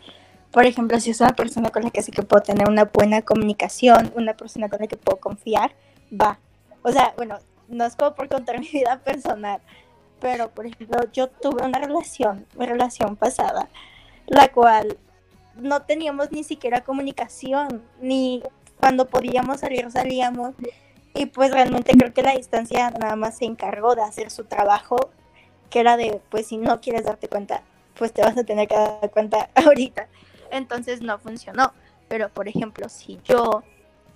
[0.53, 3.23] Por ejemplo, si es una persona con la que sé que puedo tener una buena
[3.23, 5.75] comunicación, una persona con la que puedo confiar,
[6.13, 6.39] va.
[6.83, 7.39] O sea, bueno,
[7.69, 9.61] no es como por contar mi vida personal,
[10.21, 13.71] pero por ejemplo, yo tuve una relación, mi relación pasada,
[14.27, 14.99] la cual
[15.57, 18.43] no teníamos ni siquiera comunicación, ni
[18.79, 20.55] cuando podíamos salir salíamos.
[21.15, 24.97] Y pues realmente creo que la distancia nada más se encargó de hacer su trabajo,
[25.71, 27.63] que era de, pues si no quieres darte cuenta,
[27.99, 30.09] pues te vas a tener que dar cuenta ahorita
[30.53, 31.73] entonces no funcionó.
[32.09, 33.63] Pero, por ejemplo, si yo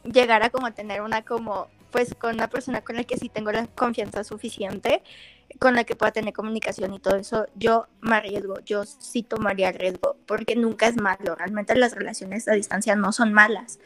[0.05, 3.51] llegara como a tener una como, pues con una persona con la que sí tengo
[3.53, 5.03] la confianza suficiente,
[5.59, 9.73] con la que pueda tener comunicación y todo eso, yo me arriesgo, yo sí tomaría
[9.73, 13.79] riesgo, porque nunca es malo, realmente las relaciones a distancia no son malas,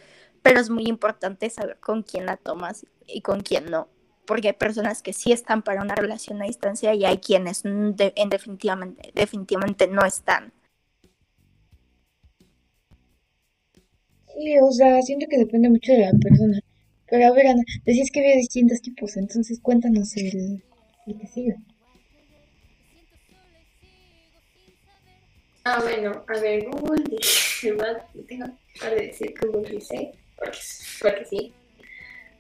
[0.43, 3.89] pero es muy importante saber con quién la tomas y con quién no.
[4.27, 7.97] Porque hay personas que sí están para una relación a distancia y hay quienes en
[7.97, 10.53] definitivamente, definitivamente no están.
[14.35, 16.61] Sí, o sea, siento que depende mucho de la persona.
[17.09, 20.63] Pero a ver, Ana, decías que había distintos tipos, entonces cuéntanos el,
[21.07, 21.57] el que sigue.
[25.65, 27.77] Ah, bueno, a ver, Google dice,
[28.29, 28.47] tengo
[28.81, 30.59] que decir que Google dice, porque,
[31.03, 31.53] porque sí,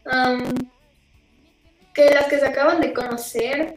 [0.06, 0.54] um,
[1.92, 3.76] que las que se acaban de conocer,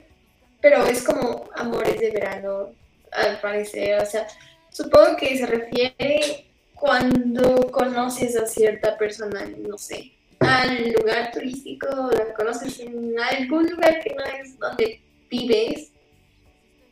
[0.62, 2.69] pero es como amores de verano,
[3.12, 4.28] al parecer, o sea,
[4.69, 12.34] supongo que se refiere cuando conoces a cierta persona, no sé, al lugar turístico, la
[12.34, 15.92] conoces en algún lugar que no es donde vives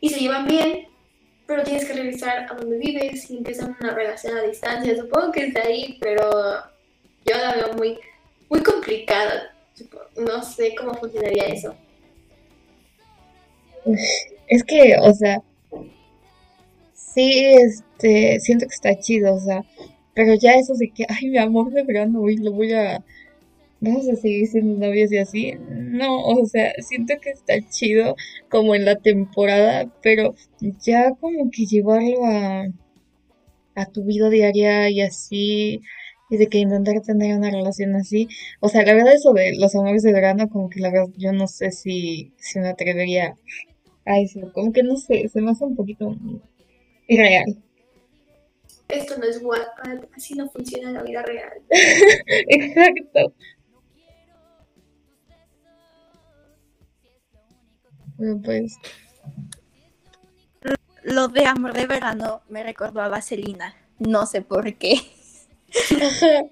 [0.00, 0.88] y se llevan bien,
[1.46, 4.96] pero tienes que revisar a dónde vives y empiezan una relación a distancia.
[4.96, 6.30] Supongo que es de ahí, pero
[7.24, 7.98] yo la veo muy,
[8.48, 9.54] muy complicada.
[10.16, 11.74] No sé cómo funcionaría eso.
[14.48, 15.42] Es que, o sea,
[17.14, 19.64] sí, este, siento que está chido, o sea,
[20.14, 23.04] pero ya eso de que, ay, mi amor de verano, hoy lo voy a,
[23.80, 25.54] vamos a seguir siendo novios y así.
[25.68, 28.16] No, o sea, siento que está chido
[28.50, 30.34] como en la temporada, pero
[30.80, 32.66] ya como que llevarlo a,
[33.74, 35.80] a tu vida diaria y así,
[36.30, 38.28] y de que intentar tener una relación así.
[38.60, 41.32] O sea, la verdad eso de los amores de verano, como que la verdad yo
[41.32, 43.36] no sé si, si me atrevería
[44.06, 44.52] a eso.
[44.52, 46.16] Como que no sé, se me hace un poquito
[47.12, 47.62] irreal.
[48.88, 49.82] Esto no es guapa,
[50.14, 51.62] así no funciona la vida real.
[51.70, 53.34] Exacto.
[58.44, 58.76] pues.
[61.02, 63.74] Lo de amor de verano me recordó a Vaselina.
[63.98, 65.00] No sé por qué.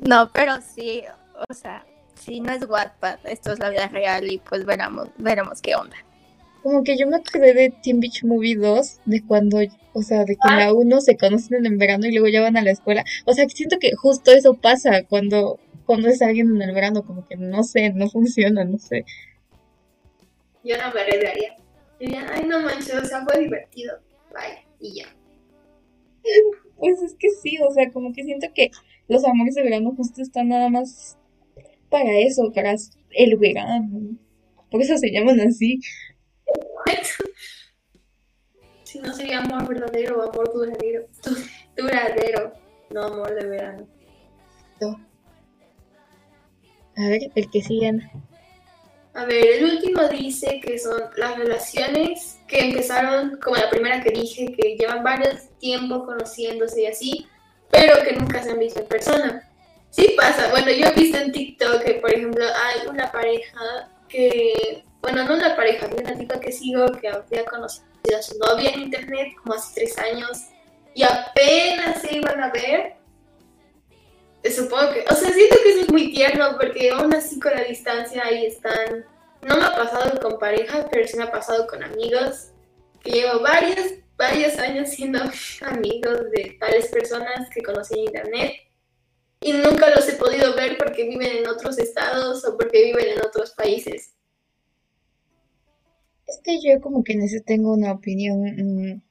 [0.00, 1.02] no, pero sí,
[1.48, 5.60] o sea, si no es Wattpad, esto es la vida real y pues veremos, veremos
[5.60, 5.96] qué onda.
[6.66, 9.58] Como que yo me acordé de Teen Beach Movie 2, de cuando,
[9.92, 10.56] o sea, de que ah.
[10.58, 13.04] la uno se conocen en verano y luego ya van a la escuela.
[13.24, 15.60] O sea, siento que justo eso pasa cuando
[16.08, 19.04] es alguien en el verano, como que no sé, no funciona, no sé.
[20.64, 21.56] Yo no me arriesgaría.
[22.00, 24.00] Diría, ay, no manches, o sea, fue divertido.
[24.32, 25.06] Bye, y ya.
[26.78, 28.72] Pues es que sí, o sea, como que siento que
[29.06, 31.16] los amores de verano justo están nada más
[31.90, 32.74] para eso, para
[33.12, 34.18] el verano.
[34.68, 35.78] Por eso se llaman así.
[38.84, 41.06] Si no sería amor verdadero o amor duradero.
[41.76, 42.52] Duradero,
[42.90, 43.88] no amor de verano.
[44.80, 45.06] No.
[46.96, 48.10] A ver, el que siguen.
[49.14, 54.10] A ver, el último dice que son las relaciones que empezaron como la primera que
[54.10, 57.26] dije, que llevan varios tiempos conociéndose y así,
[57.70, 59.50] pero que nunca se han visto en persona.
[59.90, 64.84] Sí pasa, bueno, yo he visto en TikTok que, por ejemplo, hay una pareja que,
[65.12, 67.84] bueno, no una pareja, una tipa que sigo que había conocido
[68.18, 70.46] a su novia en internet como hace tres años
[70.94, 72.96] y apenas se iban a ver
[74.50, 78.24] supongo que, o sea, siento que es muy tierno porque aún así con la distancia
[78.24, 79.04] ahí están.
[79.42, 82.50] No me ha pasado con pareja, pero sí me ha pasado con amigos,
[83.02, 85.20] que llevo varios, varios años siendo
[85.62, 88.52] amigos de tales personas que conocí en internet
[89.40, 93.24] y nunca los he podido ver porque viven en otros estados o porque viven en
[93.24, 94.15] otros países.
[96.26, 99.02] Es que yo como que en eso tengo una opinión, mm,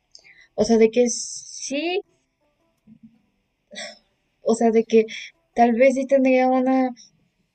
[0.56, 2.02] o sea, de que sí
[4.46, 5.06] o sea, de que
[5.56, 6.92] tal vez sí tendría una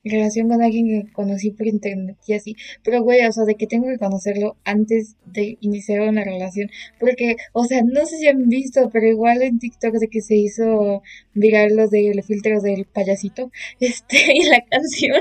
[0.02, 3.66] relación con alguien que conocí por internet y así, pero güey, o sea, de que
[3.66, 8.48] tengo que conocerlo antes de iniciar una relación, porque, o sea, no sé si han
[8.48, 11.02] visto, pero igual en TikTok de que se hizo
[11.34, 15.20] viral lo del filtro del payasito, este, y la canción,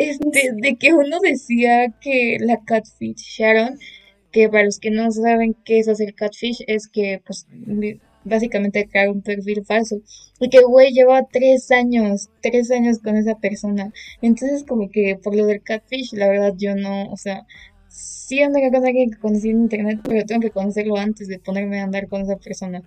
[0.00, 3.78] este, de que uno decía que la catfish Sharon,
[4.32, 7.46] que para los que no saben qué es hacer catfish, es que, pues,
[8.24, 10.00] básicamente crear un perfil falso.
[10.40, 13.92] Y que güey lleva tres años, tres años con esa persona.
[14.22, 17.46] Entonces como que por lo del catfish, la verdad yo no, o sea,
[17.88, 21.80] sí andaría con alguien que conocí en internet, pero tengo que conocerlo antes de ponerme
[21.80, 22.82] a andar con esa persona.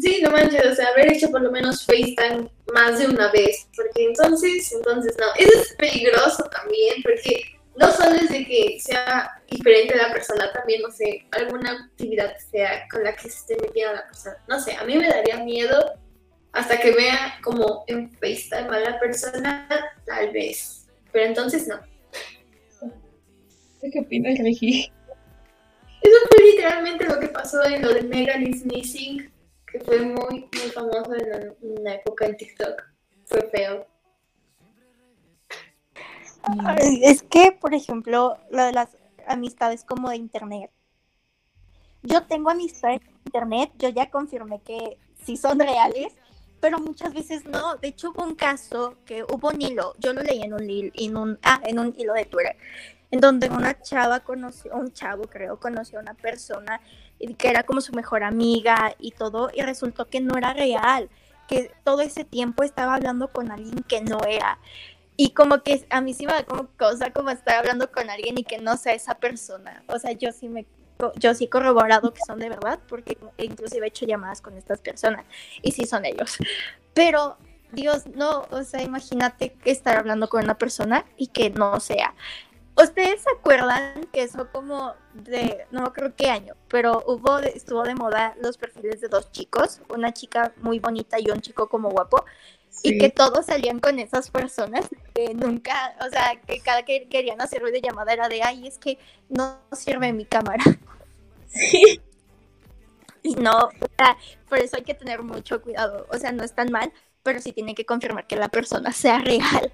[0.00, 3.66] Sí, no manches, o sea, haber hecho por lo menos FaceTime más de una vez,
[3.74, 9.40] porque entonces, entonces no, eso es peligroso también, porque no solo es de que sea
[9.50, 13.94] diferente la persona, también, no sé, alguna actividad sea con la que se esté metiendo
[13.94, 14.36] la persona.
[14.48, 15.94] No sé, a mí me daría miedo
[16.52, 19.68] hasta que vea como en FaceTime a la persona,
[20.06, 20.86] tal vez.
[21.12, 21.80] Pero entonces no.
[23.80, 24.92] ¿Qué opinas, Regi?
[26.02, 29.30] Eso fue literalmente lo que pasó en lo de Megan is Missing,
[29.70, 32.82] que fue muy, muy famoso en, una época en TikTok.
[33.24, 33.86] fue feo.
[37.02, 40.70] Es que, por ejemplo, lo de las amistades como de internet.
[42.02, 46.14] Yo tengo amistades de internet, yo ya confirmé que sí son reales,
[46.60, 47.76] pero muchas veces no.
[47.76, 51.16] De hecho, hubo un caso que hubo un hilo, yo lo leí en un, en
[51.16, 52.56] un, ah, en un hilo de Twitter,
[53.10, 56.80] en donde una chava conoció, un chavo creo, conoció a una persona
[57.36, 61.08] que era como su mejor amiga y todo, y resultó que no era real,
[61.48, 64.58] que todo ese tiempo estaba hablando con alguien que no era.
[65.16, 68.38] Y como que a mí sí me da como cosa como estar hablando con alguien
[68.38, 69.82] y que no sea esa persona.
[69.88, 70.66] O sea, yo sí me
[71.16, 74.80] yo sí he corroborado que son de verdad, porque inclusive he hecho llamadas con estas
[74.80, 75.24] personas
[75.62, 76.38] y sí son ellos.
[76.94, 77.36] Pero
[77.72, 82.14] Dios, no, o sea, imagínate estar hablando con una persona y que no sea.
[82.80, 87.96] ¿Ustedes se acuerdan que eso como de, no creo qué año, pero hubo, estuvo de
[87.96, 92.24] moda los perfiles de dos chicos, una chica muy bonita y un chico como guapo,
[92.84, 97.40] y que todos salían con esas personas que nunca, o sea, que cada que querían
[97.40, 100.62] hacer llamada era de, ay, es que no sirve mi cámara.
[101.48, 102.00] Sí.
[103.24, 104.16] Y no, o sea,
[104.48, 106.92] por eso hay que tener mucho cuidado, o sea, no es tan mal,
[107.24, 109.72] pero sí tiene que confirmar que la persona sea real,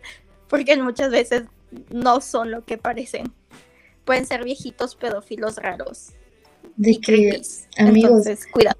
[0.49, 1.45] porque muchas veces
[1.91, 3.33] no son lo que parecen.
[4.05, 6.11] Pueden ser viejitos pedófilos raros.
[6.77, 7.41] De que,
[7.79, 8.79] amigos, Entonces, cuidado.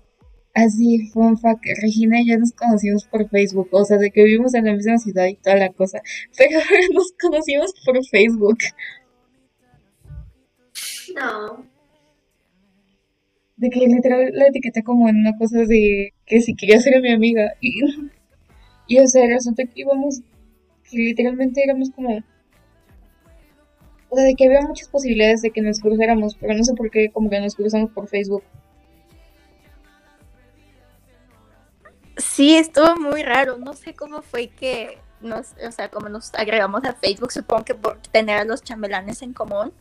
[0.55, 4.55] Así, fun fact, Regina y yo nos conocimos por Facebook, o sea, de que vivimos
[4.55, 6.01] en la misma ciudad y toda la cosa,
[6.39, 8.59] pero ahora nos conocimos por Facebook.
[11.17, 11.67] No.
[13.57, 17.11] De que literal la etiqueté como en una cosa de que si quería ser mi
[17.11, 17.55] amiga.
[17.61, 17.73] Y,
[18.87, 20.21] y o sea, resulta que íbamos,
[20.89, 22.23] que literalmente éramos como
[24.15, 27.11] o de que había muchas posibilidades de que nos cruzáramos, pero no sé por qué
[27.13, 28.45] como que nos cruzamos por Facebook.
[32.17, 33.59] Sí, estuvo muy raro.
[33.59, 37.75] No sé cómo fue que nos, o sea, como nos agregamos a Facebook, supongo que
[37.75, 39.73] por tener a los chambelanes en común.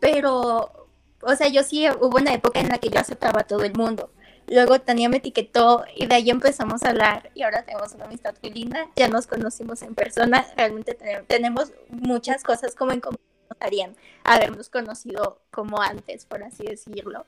[0.00, 0.88] Pero,
[1.22, 3.74] o sea, yo sí hubo una época en la que yo aceptaba a todo el
[3.74, 4.10] mundo.
[4.48, 8.34] Luego Tania me etiquetó y de ahí empezamos a hablar y ahora tenemos una amistad
[8.42, 8.88] muy linda.
[8.96, 10.46] Ya nos conocimos en persona.
[10.56, 13.18] Realmente tenemos muchas cosas como en común
[13.60, 17.26] harían habernos conocido como antes, por así decirlo.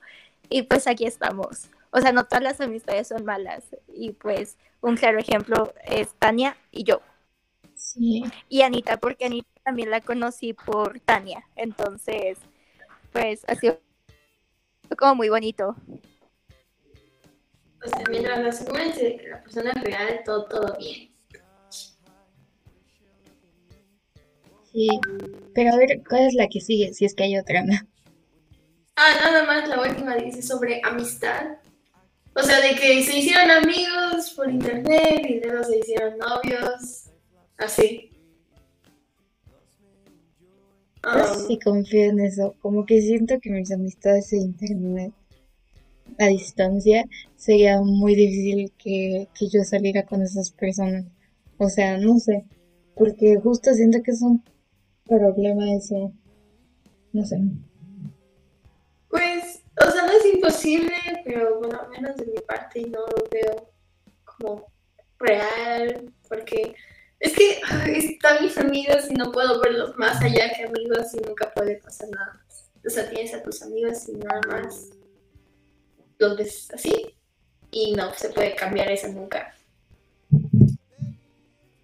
[0.48, 1.68] Y pues aquí estamos.
[1.90, 3.64] O sea, no todas las amistades son malas.
[3.88, 7.00] Y pues un claro ejemplo es Tania y yo.
[7.74, 8.24] Sí.
[8.48, 11.44] Y Anita, porque Anita también la conocí por Tania.
[11.56, 12.38] Entonces,
[13.12, 13.80] pues ha sido
[14.96, 15.76] como muy bonito.
[17.84, 21.10] Sea, mientras la de que la persona real, todo, todo bien.
[24.72, 24.88] Sí,
[25.54, 26.92] pero a ver, ¿cuál es la que sigue?
[26.92, 27.74] Si es que hay otra, ¿no?
[28.96, 31.58] Ah, nada más la última dice sobre amistad.
[32.34, 37.04] O sea, de que se hicieron amigos por internet y luego se hicieron novios.
[37.56, 38.10] Así.
[41.04, 42.54] Um, sí confío en eso.
[42.60, 45.12] Como que siento que mis amistades de internet
[46.18, 47.04] a distancia
[47.36, 51.06] sería muy difícil que, que yo saliera con esas personas.
[51.56, 52.44] O sea, no sé.
[52.94, 54.42] Porque justo siento que son
[55.08, 56.12] problema eso?
[57.12, 57.40] No sé.
[59.08, 60.92] Pues, o sea, no es imposible,
[61.24, 63.70] pero bueno, menos de mi parte no lo veo
[64.24, 64.66] como
[65.18, 66.74] real, porque
[67.20, 67.60] es que
[67.96, 72.08] están mis amigos y no puedo verlos más allá que amigos y nunca puede pasar
[72.10, 72.70] nada más.
[72.86, 74.90] O sea, tienes a tus amigos y nada más
[76.18, 77.14] los ves así
[77.70, 79.54] y no se puede cambiar eso nunca.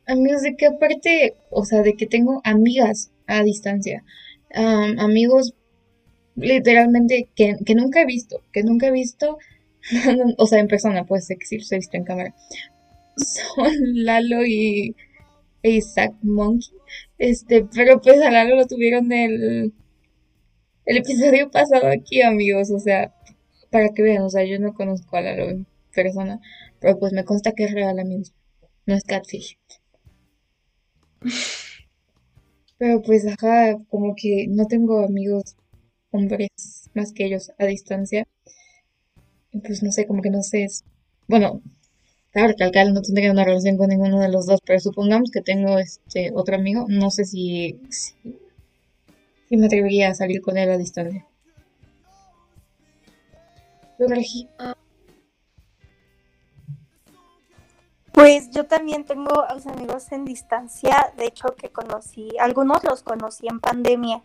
[0.07, 4.05] Amigos, de que aparte, o sea, de que tengo amigas a distancia.
[4.99, 5.55] amigos
[6.37, 9.39] literalmente que, nunca he visto, que nunca he visto,
[10.39, 12.35] o sea, en persona, pues que sí los he visto en cámara.
[13.17, 13.73] Son
[14.05, 14.97] Lalo y
[15.63, 16.71] Isaac Monkey.
[17.19, 19.73] Este, pero pues a Lalo lo tuvieron el,
[20.87, 22.71] el episodio pasado aquí, amigos.
[22.71, 23.15] O sea,
[23.71, 26.41] para que vean, o sea, yo no conozco a Lalo en persona,
[26.81, 28.33] pero pues me consta que es real, amigos.
[28.87, 29.59] No es catfish.
[32.85, 35.57] Pero pues, ajá, como que no tengo amigos
[36.11, 36.51] hombres
[36.93, 38.29] más que ellos a distancia.
[39.53, 40.67] Pues no sé, como que no sé.
[41.27, 41.63] Bueno,
[42.31, 45.79] claro que no tendría una relación con ninguno de los dos, pero supongamos que tengo
[45.79, 48.37] este otro amigo, no sé si, si,
[49.57, 51.27] me atrevería a salir con él a distancia.
[53.97, 54.47] ¿Tú, Regi?
[58.15, 63.03] Pues yo también tengo a los amigos en distancia, de hecho que conocí, algunos los
[63.03, 64.23] conocí en pandemia.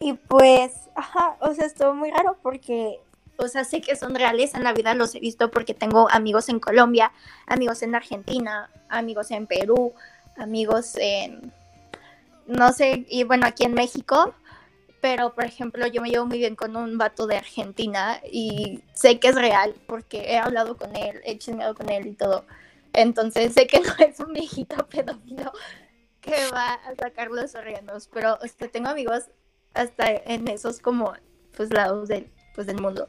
[0.00, 3.00] Y pues, ajá, o sea, estuvo muy raro porque
[3.36, 6.48] o sea, sé que son reales, en la vida los he visto porque tengo amigos
[6.48, 7.12] en Colombia,
[7.46, 9.92] amigos en Argentina, amigos en Perú,
[10.36, 11.52] amigos en,
[12.46, 14.34] no sé, y bueno, aquí en México,
[15.00, 19.18] pero por ejemplo yo me llevo muy bien con un vato de Argentina y sé
[19.18, 22.44] que es real porque he hablado con él, he chismeado con él y todo.
[22.92, 25.52] Entonces sé que no es un viejito pedófilo
[26.20, 29.24] que va a sacar los órganos, pero este, tengo amigos
[29.74, 31.14] hasta en esos como
[31.56, 33.08] pues lados del, pues, del mundo.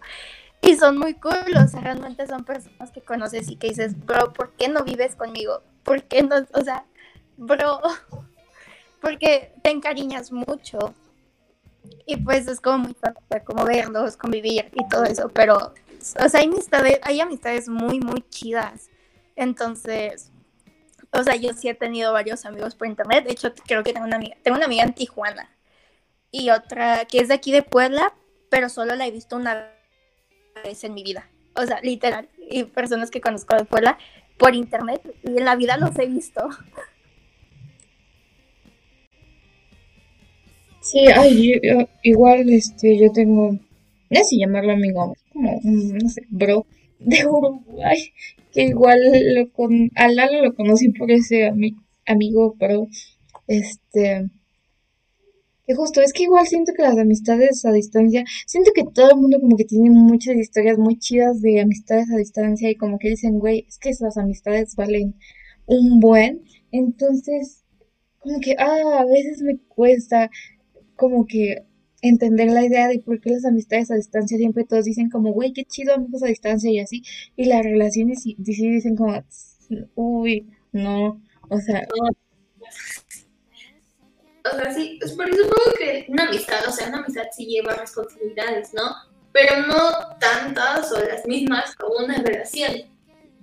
[0.61, 4.31] Y son muy cool, o sea, realmente son personas que conoces y que dices, bro,
[4.33, 5.61] ¿por qué no vives conmigo?
[5.83, 6.35] ¿Por qué no?
[6.53, 6.85] O sea,
[7.37, 7.81] bro,
[9.01, 10.93] porque te encariñas mucho.
[12.05, 16.39] Y pues es como muy fácil, como verlos, convivir y todo eso, pero, o sea,
[16.39, 18.89] hay amistades, hay amistades muy, muy chidas.
[19.35, 20.31] Entonces,
[21.11, 23.25] o sea, yo sí he tenido varios amigos por internet.
[23.25, 25.49] De hecho, creo que tengo una amiga, tengo una amiga en Tijuana
[26.31, 28.13] y otra que es de aquí de Puebla,
[28.49, 29.69] pero solo la he visto una
[30.63, 31.29] vez en mi vida.
[31.55, 32.27] O sea, literal.
[32.49, 33.97] Y personas que conozco de Puebla
[34.37, 36.49] por internet y en la vida los he visto.
[40.81, 41.61] Sí, ay,
[42.01, 46.65] igual este, yo tengo, no sé llamarlo amigo, como, no sé, bro,
[46.99, 48.11] de Uruguay,
[48.53, 48.99] que igual
[49.35, 51.51] lo con, a Lalo lo conocí por ese
[52.05, 52.87] amigo, pero
[53.47, 54.29] este,
[55.65, 59.17] que justo, es que igual siento que las amistades a distancia, siento que todo el
[59.17, 63.09] mundo como que tiene muchas historias muy chidas de amistades a distancia y como que
[63.09, 65.15] dicen, güey, es que esas amistades valen
[65.65, 67.63] un buen, entonces,
[68.19, 70.29] como que, ah, a veces me cuesta
[70.95, 71.65] como que
[72.03, 75.53] entender la idea de por qué las amistades a distancia siempre todos dicen como, güey,
[75.53, 77.01] qué chido amigos a distancia y así,
[77.35, 79.23] y las relaciones sí, dicen como,
[79.95, 81.87] uy, no, o sea...
[84.45, 87.45] O sea, sí, pues por eso supongo que una amistad, o sea, una amistad sí
[87.45, 88.93] lleva responsabilidades, ¿no?
[89.31, 92.73] Pero no tantas o las mismas como una relación.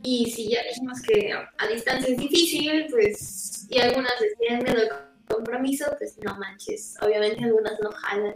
[0.02, 4.82] Y si ya dijimos que a distancia es difícil, pues, y algunas les tienen miedo
[5.26, 8.34] compromiso, pues no manches, obviamente algunas no jalan.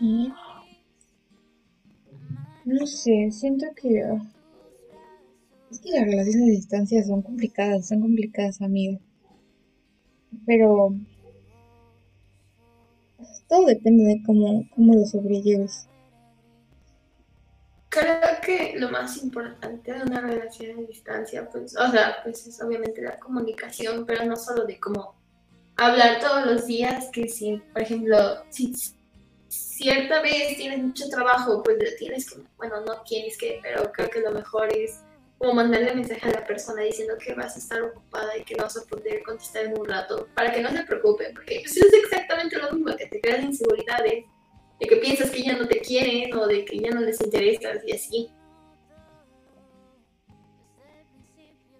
[0.00, 0.34] No
[2.86, 4.02] sé, siento que...
[5.70, 8.98] Es que las relaciones de distancia son complicadas, son complicadas, amigo.
[10.46, 10.94] Pero...
[13.48, 15.86] Todo depende de cómo, cómo lo sobrelleves.
[17.88, 22.62] Creo que lo más importante de una relación a distancia, pues, o sea, pues es
[22.62, 25.16] obviamente la comunicación, pero no solo de cómo
[25.76, 28.16] hablar todos los días, que si, por ejemplo,
[28.50, 28.72] si
[29.50, 34.20] cierta vez tienes mucho trabajo, pues tienes que, bueno, no tienes que, pero creo que
[34.20, 35.00] lo mejor es
[35.38, 38.64] como mandarle mensaje a la persona diciendo que vas a estar ocupada y que no
[38.64, 41.92] vas a poder contestar en un rato, para que no se preocupe, porque pues, es
[41.92, 44.24] exactamente lo mismo, que te creas inseguridades
[44.78, 47.78] de que piensas que ya no te quieren o de que ya no les interesas
[47.84, 48.30] y así.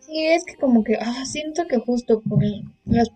[0.00, 2.42] Sí, es que como que ah, siento que justo por
[2.86, 3.10] las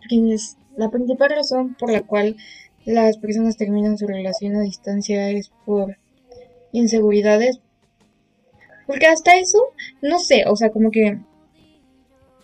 [0.77, 2.37] la principal razón por la cual
[2.85, 5.97] las personas terminan su relación a distancia es por
[6.73, 7.61] inseguridades.
[8.87, 9.59] Porque hasta eso,
[10.03, 11.19] no sé, o sea, como que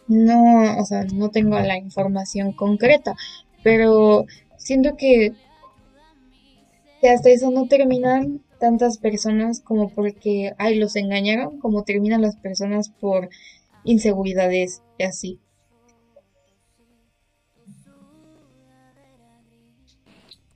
[0.08, 3.14] no, o sea, no tengo la información concreta,
[3.62, 4.24] pero
[4.56, 5.34] siento que
[7.00, 12.36] que hasta eso no terminan tantas personas como porque, ay, los engañaron, como terminan las
[12.36, 13.30] personas por
[13.84, 15.40] inseguridades y así.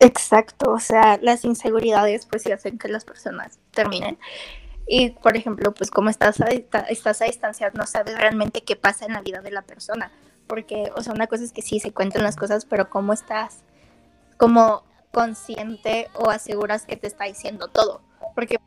[0.04, 4.18] Exacto, o sea, las inseguridades pues sí hacen que las personas terminen.
[4.86, 6.48] Y por ejemplo, pues como estás a,
[6.90, 10.12] estás distancia, no sabes realmente qué pasa en la vida de la persona.
[10.46, 13.62] Porque, o sea, una cosa es que sí se cuentan las cosas, pero cómo estás,
[14.36, 18.02] como consciente o aseguras que te está diciendo todo.
[18.34, 18.58] Porque,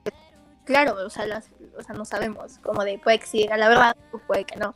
[0.65, 3.69] claro, o sea, las, o sea, no sabemos, como de puede que sí diga la
[3.69, 4.73] verdad o puede que no.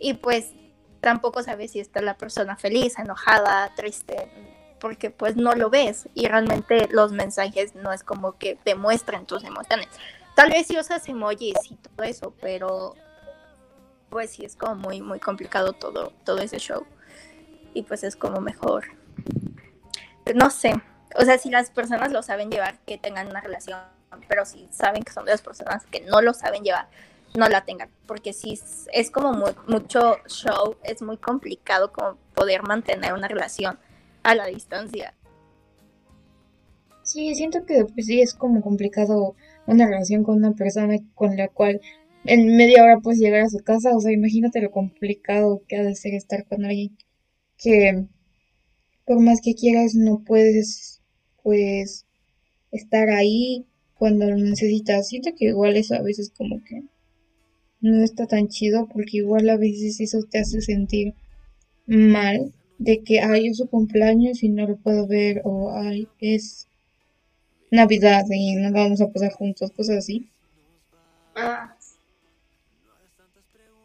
[0.00, 0.54] Y pues
[1.02, 4.30] tampoco sabes si está la persona feliz, enojada, triste,
[4.80, 9.26] porque pues no lo ves y realmente los mensajes no es como que te muestren
[9.26, 9.88] tus emociones.
[10.34, 12.94] Tal vez si usas emojis y todo eso, pero
[14.10, 16.86] pues sí es como muy muy complicado todo todo ese show.
[17.74, 18.84] Y pues es como mejor
[20.34, 20.74] no sé,
[21.14, 23.80] o sea, si las personas lo saben llevar, que tengan una relación,
[24.28, 26.88] pero si saben que son dos personas que no lo saben llevar,
[27.34, 28.58] no la tengan, porque si
[28.92, 29.32] es como
[29.66, 33.78] mucho show, es muy complicado como poder mantener una relación
[34.22, 35.14] a la distancia.
[37.02, 39.34] Sí, siento que pues, sí es como complicado
[39.66, 41.80] una relación con una persona con la cual
[42.24, 45.82] en media hora puedes llegar a su casa, o sea, imagínate lo complicado que ha
[45.82, 46.96] de ser estar con alguien
[47.56, 48.06] que
[49.08, 51.00] por más que quieras, no puedes,
[51.42, 52.04] pues,
[52.70, 55.08] estar ahí cuando lo necesitas.
[55.08, 56.82] Siento que igual eso a veces como que
[57.80, 61.14] no está tan chido porque igual a veces eso te hace sentir
[61.86, 66.66] mal de que, ay, es su cumpleaños y no lo puedo ver o, ay, es
[67.70, 70.28] Navidad y no vamos a pasar juntos, cosas así.
[71.34, 71.76] Ah,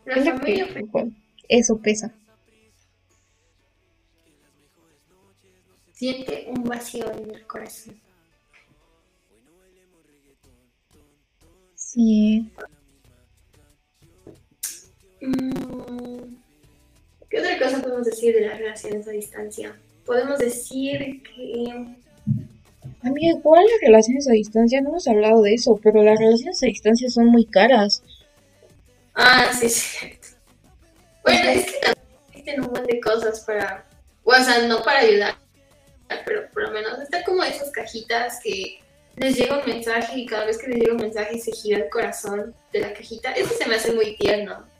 [0.06, 1.12] la que familia fue- igual
[1.50, 2.14] eso pesa.
[5.94, 7.96] siente un vacío en el corazón.
[11.76, 12.50] Sí.
[15.22, 16.03] Mm,
[17.34, 19.76] ¿Qué otra cosa podemos decir de las relaciones a distancia?
[20.06, 21.96] Podemos decir que
[23.02, 26.68] Amiga, igual las relaciones a distancia, no hemos hablado de eso, pero las relaciones a
[26.68, 28.04] distancia son muy caras.
[29.16, 30.28] Ah, sí, es cierto.
[31.24, 33.84] Bueno, es que también existen un montón de cosas para,
[34.24, 35.36] o sea, no para ayudar,
[36.28, 38.80] pero por lo menos está como esas cajitas que
[39.16, 41.90] les llega un mensaje y cada vez que les llega un mensaje se gira el
[41.90, 43.32] corazón de la cajita.
[43.32, 44.72] Eso se me hace muy tierno.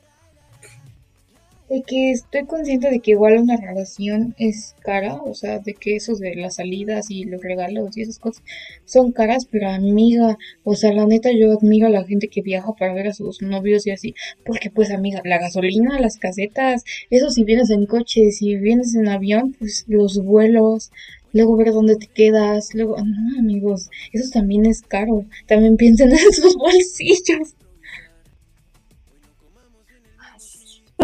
[1.74, 5.96] De que estoy consciente de que igual una relación es cara, o sea, de que
[5.96, 8.44] eso de las salidas y los regalos y esas cosas
[8.84, 12.74] son caras, pero amiga, o sea, la neta yo admiro a la gente que viaja
[12.78, 14.14] para ver a sus novios y así,
[14.44, 19.08] porque pues amiga, la gasolina, las casetas, eso si vienes en coche, si vienes en
[19.08, 20.92] avión, pues los vuelos,
[21.32, 26.18] luego ver dónde te quedas, luego, no amigos, eso también es caro, también piensen en
[26.32, 27.56] sus bolsillos.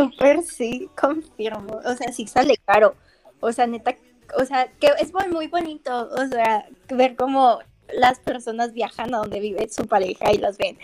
[0.00, 1.80] Súper sí, confirmo.
[1.84, 2.94] O sea, sí sale caro.
[3.40, 3.94] O sea, neta,
[4.38, 7.58] o sea, que es muy, muy bonito, o sea, ver cómo
[7.92, 10.78] las personas viajan a donde vive su pareja y las ven.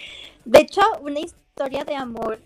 [0.44, 2.40] De hecho, una historia de amor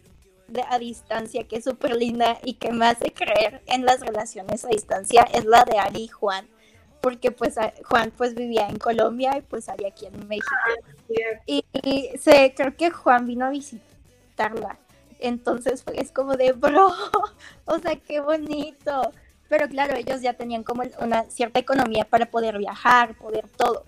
[0.48, 4.64] de, a distancia que es súper linda y que me hace creer en las relaciones
[4.64, 6.46] a distancia es la de Ari y Juan.
[7.00, 7.54] Porque pues
[7.88, 10.46] Juan pues vivía en Colombia y pues Ari aquí en México.
[11.46, 14.78] Y, y se, creo que Juan vino a visitarla.
[15.20, 16.92] Entonces es como de, bro,
[17.66, 19.12] o sea, qué bonito.
[19.48, 23.84] Pero claro, ellos ya tenían como una cierta economía para poder viajar, poder todo.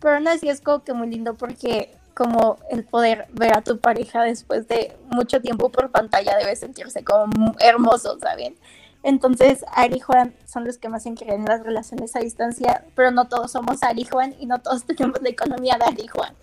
[0.00, 3.78] Pero aún así es como que muy lindo porque como el poder ver a tu
[3.78, 8.56] pareja después de mucho tiempo por pantalla debe sentirse como hermoso, ¿saben?
[9.02, 12.84] Entonces, Ari y Juan son los que más se creen en las relaciones a distancia,
[12.94, 16.02] pero no todos somos Ari y Juan y no todos tenemos la economía de Ari
[16.04, 16.34] y Juan.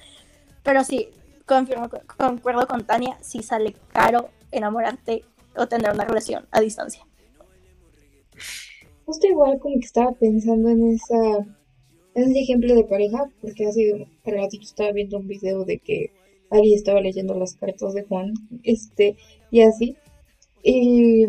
[0.64, 1.10] Pero sí,
[1.50, 5.24] confirmo, concuerdo con Tania, sí sale caro enamorarte
[5.58, 7.06] o tener una relación a distancia.
[9.06, 11.38] Justo igual como que estaba pensando en esa,
[12.14, 16.12] en ese ejemplo de pareja, porque hace ratito estaba viendo un video de que
[16.52, 18.34] Ari estaba leyendo las cartas de Juan,
[18.64, 19.18] este,
[19.50, 19.98] y así.
[20.64, 21.26] Y,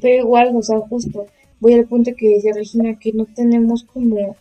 [0.00, 1.26] pero igual, o sea, justo,
[1.60, 4.36] voy al punto que decía Regina, que no tenemos como,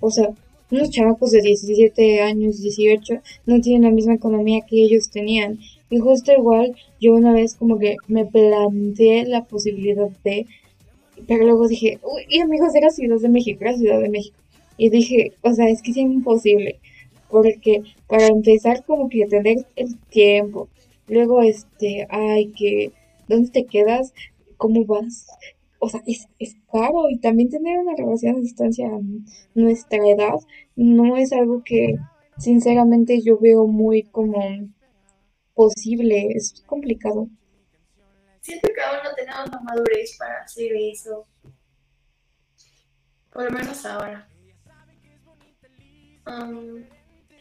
[0.00, 0.30] o sea,
[0.72, 3.14] unos chamacos de 17 años, 18,
[3.46, 5.58] no tienen la misma economía que ellos tenían.
[5.90, 10.46] Y justo igual, yo una vez como que me planteé la posibilidad de
[11.26, 14.36] pero luego dije, uy, amigos, era Ciudad de México, era Ciudad de México.
[14.76, 16.80] Y dije, o sea, es que es imposible.
[17.30, 20.68] Porque para empezar, como que tener el tiempo.
[21.08, 22.92] Luego, este, ay, que,
[23.28, 24.12] ¿dónde te quedas?
[24.56, 25.26] ¿Cómo vas?
[25.84, 27.10] O sea, es, es caro.
[27.10, 29.00] Y también tener una relación a distancia a
[29.54, 30.38] nuestra edad
[30.76, 31.96] no es algo que,
[32.38, 34.40] sinceramente, yo veo muy como
[35.54, 36.28] posible.
[36.36, 37.26] Es complicado.
[38.42, 41.26] Siento que aún no tenemos la madurez para hacer eso.
[43.32, 44.28] Por lo menos ahora.
[46.28, 46.84] Um,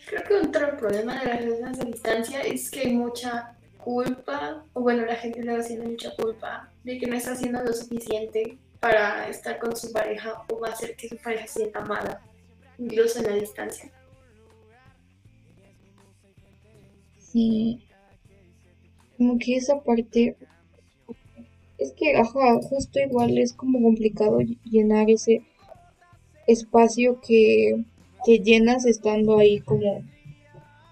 [0.08, 4.82] creo que otro problema de las relaciones a distancia es que hay mucha culpa, o
[4.82, 9.28] bueno, la gente le haciendo mucha culpa de que no está haciendo lo suficiente para
[9.30, 12.22] estar con su pareja o hacer que su pareja se sienta amada,
[12.78, 13.92] incluso en la distancia.
[17.18, 17.82] Sí,
[19.18, 20.36] como que esa parte,
[21.78, 25.42] es que, ajá, justo igual es como complicado ll- llenar ese
[26.46, 27.84] espacio que,
[28.24, 30.04] que llenas estando ahí como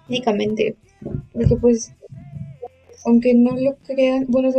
[0.09, 0.77] únicamente,
[1.33, 1.93] porque pues,
[3.05, 4.51] aunque no lo crean, bueno,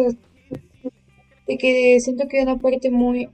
[1.50, 3.28] de que siento que una parte muy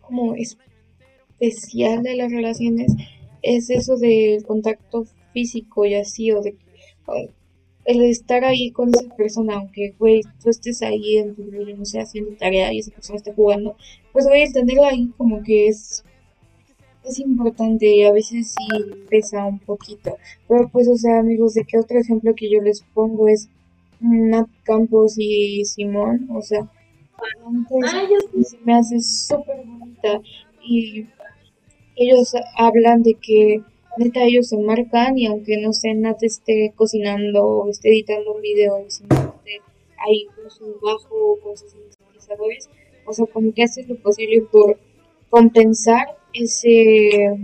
[0.00, 2.94] como especial de las relaciones
[3.42, 5.04] es eso del contacto
[5.34, 6.56] físico y así, o de
[7.84, 12.00] el estar ahí con esa persona, aunque, güey, tú estés ahí en tu, no sé,
[12.00, 13.76] haciendo tarea y esa persona esté jugando,
[14.12, 16.04] pues, güey, tenerla ahí como que es,
[17.04, 18.66] es importante y a veces sí
[19.10, 20.16] pesa un poquito.
[20.48, 23.50] Pero, pues, o sea, amigos, de que otro ejemplo que yo les pongo es
[24.00, 26.70] Nat Campos y Simón, o sea,
[27.46, 28.06] antes Ah,
[28.42, 30.20] se me hace súper bonita
[30.62, 31.06] y
[31.96, 33.62] ellos hablan de que
[33.96, 38.42] neta ellos se marcan y aunque no sé, Nat esté cocinando o esté editando un
[38.42, 39.62] video y simplemente
[40.06, 42.68] ahí con su bajo o con sus sintetizadores,
[43.06, 44.78] o sea, como que haces lo posible por
[45.30, 47.34] compensar ese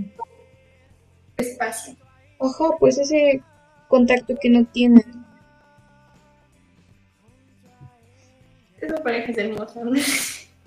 [1.38, 1.96] espacio.
[2.38, 3.42] Ojo, pues ese
[3.88, 5.21] contacto que no tienen.
[8.82, 9.80] Esa pareja es hermosa.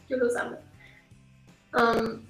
[0.09, 0.57] Yo los amo.
[1.73, 2.21] Um,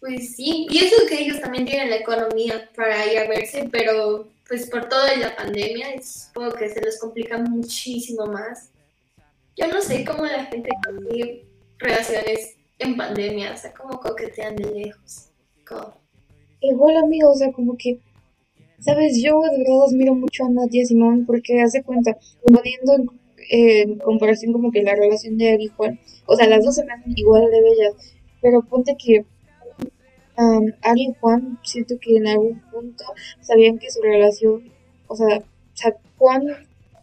[0.00, 4.68] pues sí, pienso que ellos también tienen la economía para ir a verse, pero pues
[4.70, 8.70] por toda la pandemia supongo que se les complica muchísimo más.
[9.56, 11.44] Yo no sé cómo la gente consigue
[11.78, 15.28] relaciones en pandemia, o sea, cómo coquetean de lejos.
[16.60, 18.00] Igual, amigo, o sea, como que,
[18.80, 23.12] sabes, yo de verdad admiro mucho a Nadia Simón porque hace cuenta, poniendo
[23.50, 26.84] en, comparación como que la relación de Ari y Juan, o sea, las dos se
[26.84, 29.24] me hacen igual de bellas, pero ponte que
[30.38, 33.04] um, Ari y Juan, siento que en algún punto
[33.40, 34.72] sabían que su relación,
[35.06, 35.42] o sea, o
[35.74, 36.46] sea Juan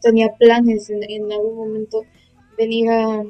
[0.01, 2.03] tenía planes en, en algún momento
[2.57, 3.23] venir a,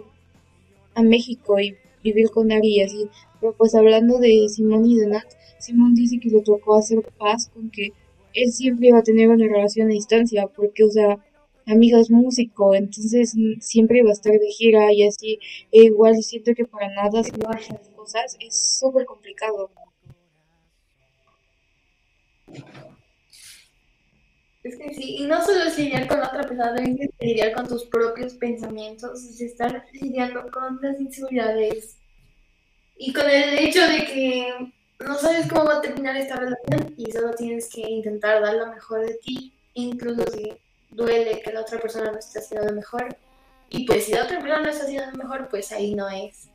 [0.95, 3.09] a México y vivir con Ari y así.
[3.39, 5.26] Pero pues hablando de Simón y de Nat,
[5.59, 7.93] Simón dice que le tocó hacer paz con que
[8.34, 11.20] él siempre iba a tener una relación a distancia, porque, o sea,
[11.68, 15.39] amigo es músico, entonces siempre iba a estar de gira y así.
[15.72, 19.72] E igual siento que para nada hacer las cosas es súper complicado.
[24.64, 27.68] Es que sí, y no solo es lidiar con otra persona, también es lidiar con
[27.68, 31.97] tus propios pensamientos, es estar lidiando con las inseguridades
[32.95, 37.12] y con el hecho de que no sabes cómo va a terminar esta relación y
[37.12, 40.53] solo tienes que intentar dar lo mejor de ti, incluso si
[40.92, 43.18] duele que la otra persona no esté haciendo mejor.
[43.70, 46.50] Y pues si la otra persona no está haciendo mejor, pues ahí no es.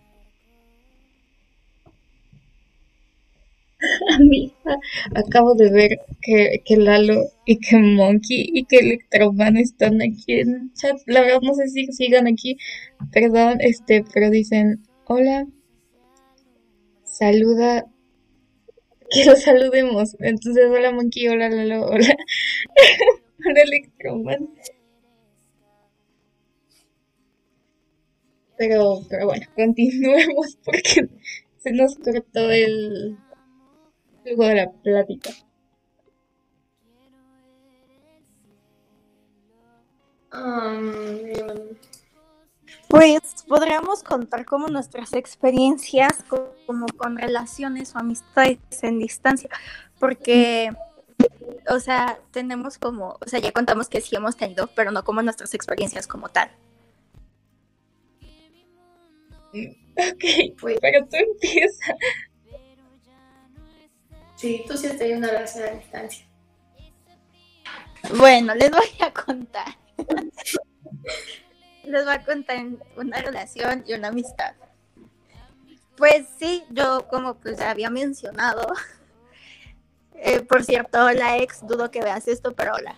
[4.14, 4.78] Amiga,
[5.14, 10.54] acabo de ver que, que Lalo y que Monkey y que Electroman están aquí en
[10.54, 10.96] el chat.
[11.06, 12.56] La verdad no sé si sigan aquí,
[13.12, 15.46] perdón, este, pero dicen, hola,
[17.04, 17.86] saluda,
[19.10, 20.16] que lo saludemos.
[20.20, 22.16] Entonces, hola Monkey, hola Lalo, hola,
[23.44, 24.48] hola Electroman.
[28.58, 31.08] Pero, pero bueno, continuemos porque
[31.58, 33.18] se nos cortó el,
[34.24, 35.30] luego de la plática.
[40.32, 41.76] Um,
[42.88, 46.24] pues podríamos contar como nuestras experiencias
[46.66, 49.50] como con relaciones o amistades en distancia,
[49.98, 50.70] porque,
[51.68, 55.22] o sea, tenemos como, o sea, ya contamos que sí hemos tenido, pero no como
[55.22, 56.50] nuestras experiencias como tal.
[59.52, 60.24] Ok,
[60.60, 61.94] pues, pero tú empieza.
[64.36, 66.26] Sí, tú sí has tenido una relación a distancia.
[68.16, 69.76] Bueno, les voy a contar.
[71.84, 72.64] les voy a contar
[72.96, 74.54] una relación y una amistad.
[75.96, 78.70] Pues sí, yo como pues ya había mencionado,
[80.18, 82.96] eh, por cierto, la ex, dudo que veas esto, pero hola.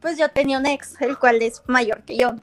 [0.00, 2.34] Pues yo tenía un ex, el cual es mayor que yo.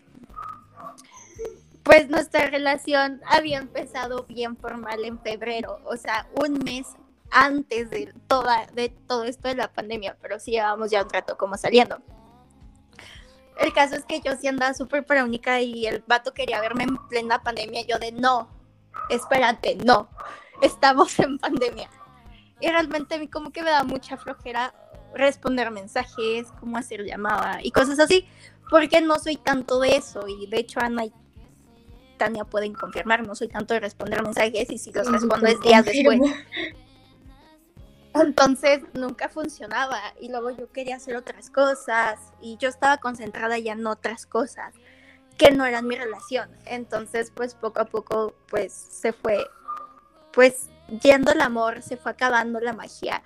[1.83, 6.87] Pues nuestra relación había empezado bien formal en febrero, o sea, un mes
[7.29, 11.37] antes de, toda, de todo esto de la pandemia, pero sí llevábamos ya un rato
[11.37, 12.01] como saliendo.
[13.59, 16.97] El caso es que yo sí andaba súper única y el vato quería verme en
[17.07, 17.85] plena pandemia.
[17.85, 18.49] Yo de no,
[19.09, 20.09] espérate, no,
[20.61, 21.89] estamos en pandemia.
[22.63, 24.73] Y realmente a mí como que me da mucha flojera
[25.13, 28.25] responder mensajes, cómo hacer llamada y cosas así,
[28.69, 30.29] porque no soy tanto de eso.
[30.29, 31.13] Y de hecho Ana y
[32.17, 35.83] Tania pueden confirmar, no soy tanto de responder mensajes y si los respondo es días
[35.83, 36.21] después.
[38.13, 43.73] Entonces nunca funcionaba y luego yo quería hacer otras cosas y yo estaba concentrada ya
[43.73, 44.73] en otras cosas
[45.37, 46.49] que no eran mi relación.
[46.65, 49.45] Entonces pues poco a poco pues se fue
[50.31, 50.69] pues
[51.01, 53.23] yendo el amor, se fue acabando la magia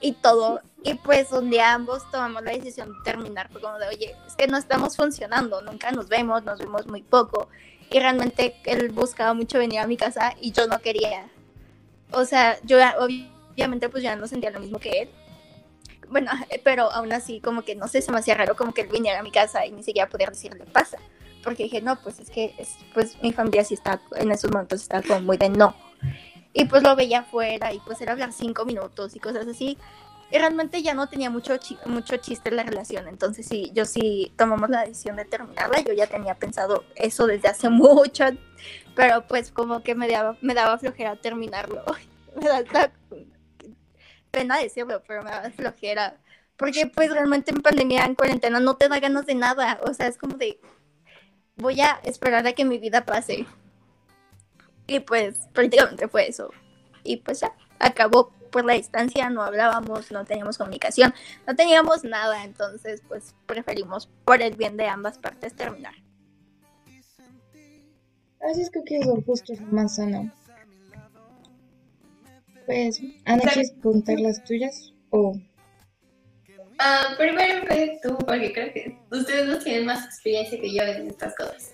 [0.00, 0.60] y todo.
[0.82, 4.34] Y pues un día ambos tomamos la decisión de terminar, fue como de, oye, es
[4.34, 7.48] que no estamos funcionando, nunca nos vemos, nos vemos muy poco.
[7.90, 11.28] Y realmente él buscaba mucho venir a mi casa y yo no quería.
[12.12, 15.10] O sea, yo obviamente pues ya no sentía lo mismo que él.
[16.10, 16.30] Bueno,
[16.64, 19.20] pero aún así como que no sé, se me hacía raro como que él viniera
[19.20, 20.98] a mi casa y ni siquiera poder decirle pasa.
[21.42, 22.54] Porque dije, no, pues es que
[22.94, 25.74] pues mi familia sí está, en esos momentos está como muy de no.
[26.54, 29.76] Y pues lo veía afuera y pues era hablar cinco minutos y cosas así.
[30.30, 33.08] y realmente ya no tenía mucho, mucho chiste la relación.
[33.08, 35.80] Entonces, sí, yo sí tomamos la decisión de terminarla.
[35.80, 38.24] Yo ya tenía pensado eso desde hace mucho,
[38.94, 41.84] pero pues como que me daba, me daba flojera terminarlo.
[42.36, 42.90] me da
[44.30, 46.16] pena decirlo, pero me daba flojera.
[46.56, 49.80] Porque pues realmente en pandemia, en cuarentena, no te da ganas de nada.
[49.88, 50.60] O sea, es como de,
[51.56, 53.46] voy a esperar a que mi vida pase.
[54.86, 56.50] Y pues prácticamente fue eso.
[57.02, 61.12] Y pues ya, acabó por la distancia, no hablábamos, no teníamos comunicación,
[61.46, 65.94] no teníamos nada, entonces pues preferimos por el bien de ambas partes terminar.
[68.40, 70.30] Así es que eso justo es más sano.
[72.66, 74.92] Pues, Ana, ¿quieres contar las tuyas?
[75.10, 75.32] O...
[76.74, 77.66] Uh, primero
[78.02, 81.72] tú, porque creo que ustedes no tienen más experiencia que yo en estas cosas.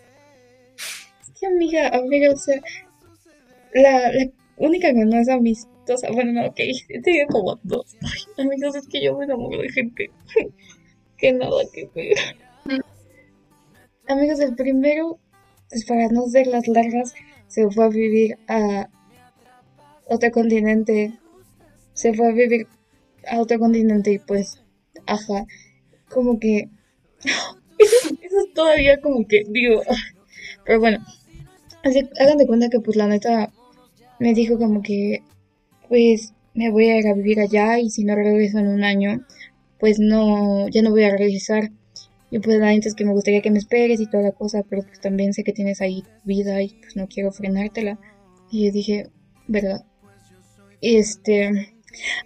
[1.22, 2.60] Es que amiga, amiga, o sea,
[3.74, 5.70] la, la única que no es amistad
[6.12, 6.60] bueno, no, ok,
[7.02, 7.96] tenía como dos.
[8.38, 10.10] Amigos, es que yo me enamoro de gente
[11.16, 12.16] que nada que ver.
[14.08, 15.18] Amigos, el primero,
[15.68, 17.14] pues para no ser las largas,
[17.46, 18.88] se fue a vivir a
[20.06, 21.12] otro continente.
[21.92, 22.66] Se fue a vivir
[23.28, 24.62] a otro continente y pues,
[25.06, 25.46] ajá,
[26.08, 26.68] como que...
[27.78, 29.80] Eso, es todavía como que, digo,
[30.66, 30.98] pero bueno,
[31.82, 33.49] así, hagan de cuenta que pues la neta
[34.20, 35.22] me dijo como que
[35.88, 39.26] pues me voy a ir a vivir allá y si no regreso en un año,
[39.78, 41.70] pues no, ya no voy a regresar.
[42.30, 45.00] Y pues antes que me gustaría que me esperes y toda la cosa, pero pues
[45.00, 47.98] también sé que tienes ahí vida y pues no quiero frenártela.
[48.52, 49.08] Y yo dije,
[49.48, 49.84] ¿verdad?
[50.80, 51.74] Este,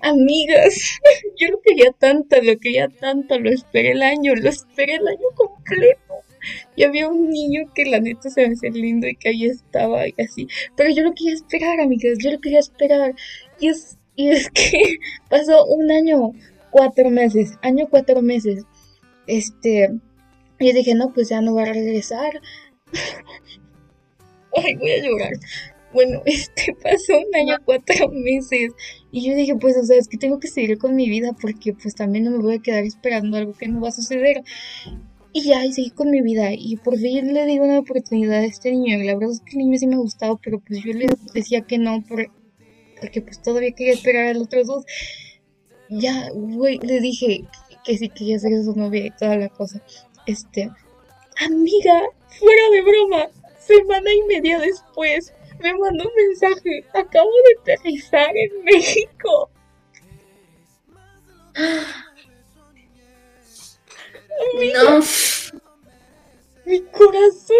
[0.02, 0.98] amigas,
[1.38, 5.28] yo lo quería tanto, lo quería tanto, lo esperé el año, lo esperé el año
[5.34, 6.14] completo.
[6.76, 10.06] Y había un niño que la neta se me hacía lindo y que ahí estaba
[10.08, 10.48] y así.
[10.76, 13.14] Pero yo lo quería esperar, amigas, yo lo quería esperar.
[13.60, 14.98] Y es, y es que
[15.30, 16.32] pasó un año,
[16.70, 18.64] cuatro meses, año, cuatro meses.
[19.26, 19.90] Este,
[20.58, 22.40] y dije, no, pues ya no va a regresar.
[24.56, 25.32] Ay, voy a llorar.
[25.94, 28.72] Bueno, este pasó un año, cuatro meses.
[29.10, 31.72] Y yo dije, pues, o sea, es que tengo que seguir con mi vida porque
[31.72, 34.42] pues también no me voy a quedar esperando algo que no va a suceder.
[35.36, 36.52] Y ya, y seguí con mi vida.
[36.52, 38.96] Y por fin le di una oportunidad a este niño.
[38.98, 41.76] La verdad es que el niño sí me gustaba, pero pues yo le decía que
[41.76, 42.30] no por,
[43.00, 44.84] porque pues todavía quería esperar a los otros dos.
[45.90, 47.42] Ya, güey, le dije
[47.84, 49.82] que sí quería ser su novia y toda la cosa.
[50.24, 50.70] Este,
[51.44, 53.28] amiga, fuera de broma,
[53.58, 56.84] semana y media después me mandó un mensaje.
[56.94, 57.30] Acabo
[57.64, 59.50] de aterrizar en México.
[64.74, 65.00] No.
[66.64, 67.56] Mi corazón.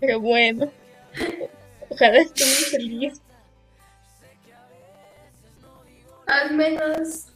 [0.00, 0.70] Pero bueno,
[1.88, 3.20] ojalá esté muy feliz.
[6.26, 7.26] Al menos,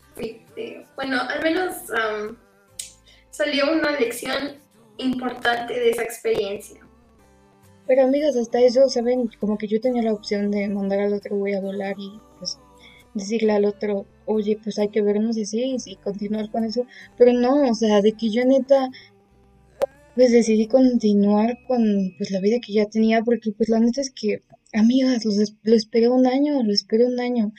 [0.97, 1.75] bueno, al menos
[3.31, 4.57] salió una lección
[4.99, 6.81] importante de esa experiencia.
[7.87, 9.29] Pero amigas, hasta eso, ¿saben?
[9.41, 12.21] Como que yo tenía la opción de mandar al otro voy a volar y
[13.15, 16.87] decirle al otro, oye, pues hay que vernos y sí, y continuar con eso.
[17.19, 18.91] Pero no, o sea, de que yo neta
[20.15, 24.11] pues decidí continuar con pues la vida que ya tenía porque pues la neta es
[24.11, 24.43] que
[24.73, 25.25] amigas
[25.63, 27.53] lo esperé un año lo esperé un año.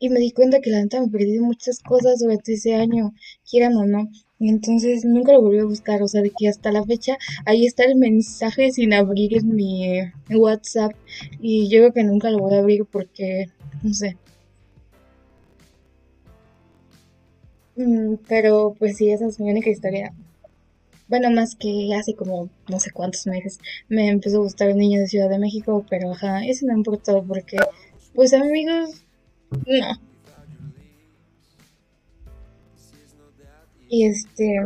[0.00, 3.14] Y me di cuenta que la neta me perdí muchas cosas durante ese año
[3.48, 4.08] quieran o no.
[4.38, 7.66] Y entonces nunca lo volví a buscar o sea de que hasta la fecha ahí
[7.66, 10.00] está el mensaje sin abrir en mi
[10.30, 10.92] WhatsApp.
[11.40, 13.46] Y yo creo que nunca lo voy a abrir porque
[13.82, 14.16] no sé
[18.28, 20.12] pero pues sí esa es mi única historia
[21.08, 23.58] bueno, más que hace como no sé cuántos meses
[23.88, 27.24] me empezó a gustar un niño de Ciudad de México, pero ajá, eso no importó
[27.26, 27.56] porque,
[28.14, 29.02] pues amigos,
[29.50, 30.00] no.
[33.88, 34.58] Y este...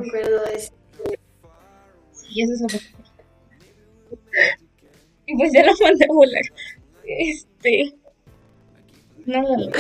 [2.13, 2.79] Sí, eso es lo que...
[5.25, 6.43] Y pues ya lo mandé a volar.
[7.05, 7.95] Este...
[9.25, 9.71] No, no, no.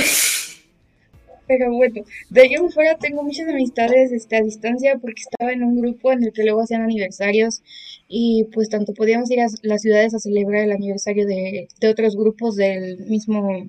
[1.58, 5.62] Pero bueno, de ahí en fuera tengo muchas amistades este, a distancia porque estaba en
[5.62, 7.62] un grupo en el que luego hacían aniversarios
[8.08, 12.56] y pues tanto podíamos ir a las ciudades a celebrar el aniversario de, otros grupos
[12.56, 13.68] del mismo,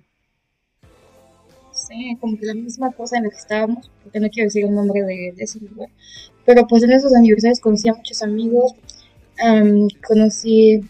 [1.74, 4.74] sí, como que la misma cosa en la que estábamos, porque no quiero decir el
[4.74, 5.90] nombre de, ese lugar.
[6.46, 8.76] Pero pues en esos aniversarios conocí a muchos amigos,
[10.08, 10.82] conocí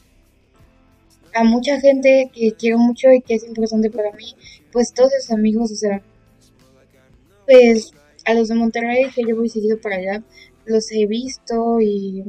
[1.34, 4.36] a mucha gente que quiero mucho y que es importante para mí,
[4.72, 6.04] pues todos esos amigos, o sea,
[7.46, 7.92] pues
[8.26, 10.24] a los de Monterrey, que yo voy seguido para allá,
[10.66, 12.24] los he visto y,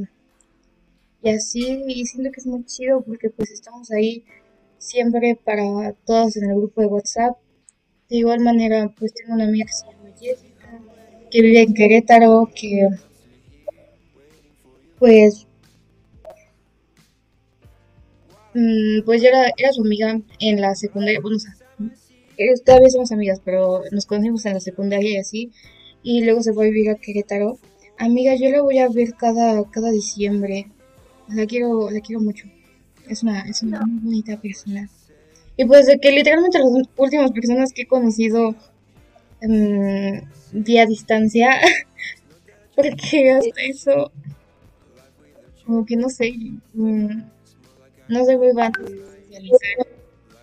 [1.23, 4.25] y así, y siento que es muy chido porque pues estamos ahí
[4.79, 7.37] siempre para todos en el grupo de WhatsApp.
[8.09, 10.81] De igual manera, pues tengo una amiga que se llama Jessica,
[11.31, 12.89] que vive en Querétaro, que
[14.99, 15.47] pues
[18.55, 21.55] mm, pues yo era, era su amiga en la secundaria, bueno, o sea,
[22.37, 25.53] eh, todavía somos amigas, pero nos conocimos en la secundaria y así,
[26.03, 27.59] y luego se fue a vivir a Querétaro.
[27.99, 30.67] Amiga, yo la voy a ver cada, cada diciembre.
[31.29, 32.47] La quiero, la quiero mucho.
[33.09, 34.91] Es una, es una muy bonita persona.
[35.57, 38.55] Y pues de que literalmente las últimas personas que he conocido
[39.41, 40.19] mm,
[40.53, 41.51] vía distancia,
[42.77, 44.13] porque hasta eso,
[45.65, 46.33] como que no sé,
[46.73, 47.23] mm,
[48.09, 48.73] no sé muy van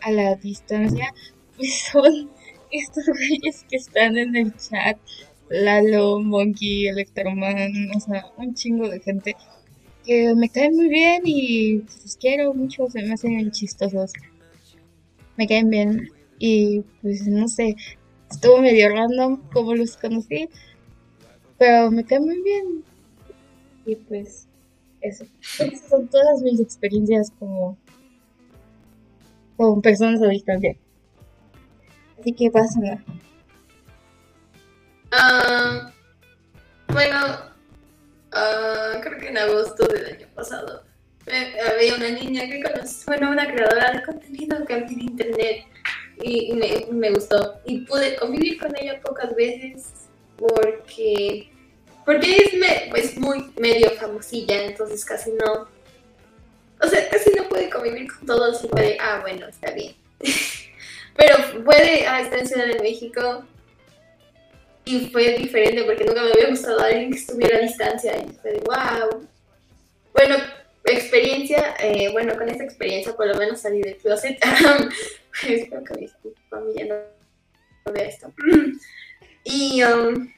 [0.02, 1.14] a la distancia,
[1.92, 2.30] son
[2.72, 4.98] estos güeyes que están en el chat,
[5.50, 9.36] Lalo, Monkey, Electroman, o sea, un chingo de gente
[10.06, 14.14] que me caen muy bien y pues quiero mucho, se me hacen chistosos.
[15.38, 16.10] Me caen bien
[16.40, 17.76] y pues no sé,
[18.30, 20.50] estuvo medio random como los conocí,
[21.58, 22.84] pero me caen muy bien.
[23.86, 24.48] Y pues
[25.02, 25.26] eso,
[25.60, 27.78] Esas son todas mis experiencias como
[29.58, 30.76] con personas a distancia.
[32.22, 32.80] Que pasa.
[35.12, 35.92] Ah,
[36.88, 37.52] bueno,
[38.34, 40.84] Ah, creo que en agosto del año pasado,
[41.70, 45.66] había una niña que conocí, bueno, una creadora de contenido que en internet
[46.24, 47.60] y, me, me, gustó.
[47.66, 49.92] Y pude convivir con ella pocas veces
[50.38, 51.52] porque,
[52.06, 55.68] porque es, me, pues, muy medio famosilla, entonces casi no.
[56.82, 59.96] O sea, casi no puede convivir con todos y puede, ah, bueno, está bien.
[61.16, 63.46] Pero puede, ah, está en Ciudad de México,
[64.86, 68.54] y fue diferente porque nunca me había gustado alguien que estuviera a distancia y fue
[68.54, 69.28] de wow.
[70.14, 70.36] Bueno,
[70.86, 74.38] experiencia, eh, bueno, con esta experiencia por lo menos salí del closet.
[75.48, 76.10] Espero que mi
[76.50, 76.86] familia
[77.86, 78.34] no, vea esto.
[79.44, 80.32] y, um,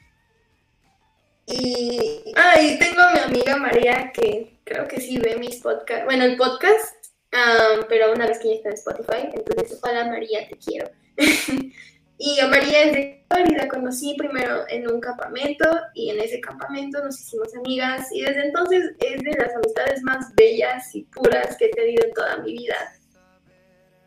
[1.46, 6.04] y, ah, y tengo a mi amiga María que creo que sí ve mis podcasts,
[6.04, 7.03] bueno, el podcast,
[7.34, 10.90] um, pero una vez que ya está en Spotify, entonces, hola María, te quiero.
[12.16, 16.40] Y a María es de y la conocí primero en un campamento y en ese
[16.40, 21.56] campamento nos hicimos amigas y desde entonces es de las amistades más bellas y puras
[21.56, 22.76] que he tenido en toda mi vida.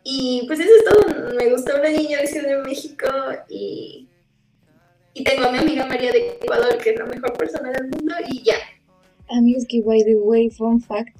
[0.02, 3.06] Y pues eso es todo, me gusta una niña de Ciudad de México
[3.50, 4.08] y,
[5.12, 8.14] y tengo a mi amiga María de Ecuador que es la mejor persona del mundo
[8.28, 8.56] y ya.
[9.28, 11.14] Amigos que by the way, fun fact,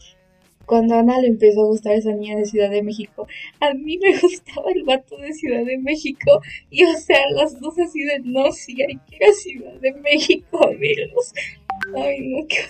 [0.68, 3.26] cuando a Ana le empezó a gustar esa niña de Ciudad de México,
[3.58, 6.40] a mí me gustaba el vato de Ciudad de México.
[6.70, 9.92] Y o sea, las dos así de no, sí, hay que ir a Ciudad de
[9.94, 11.32] México a verlos.
[11.96, 12.68] Ay, no, qué.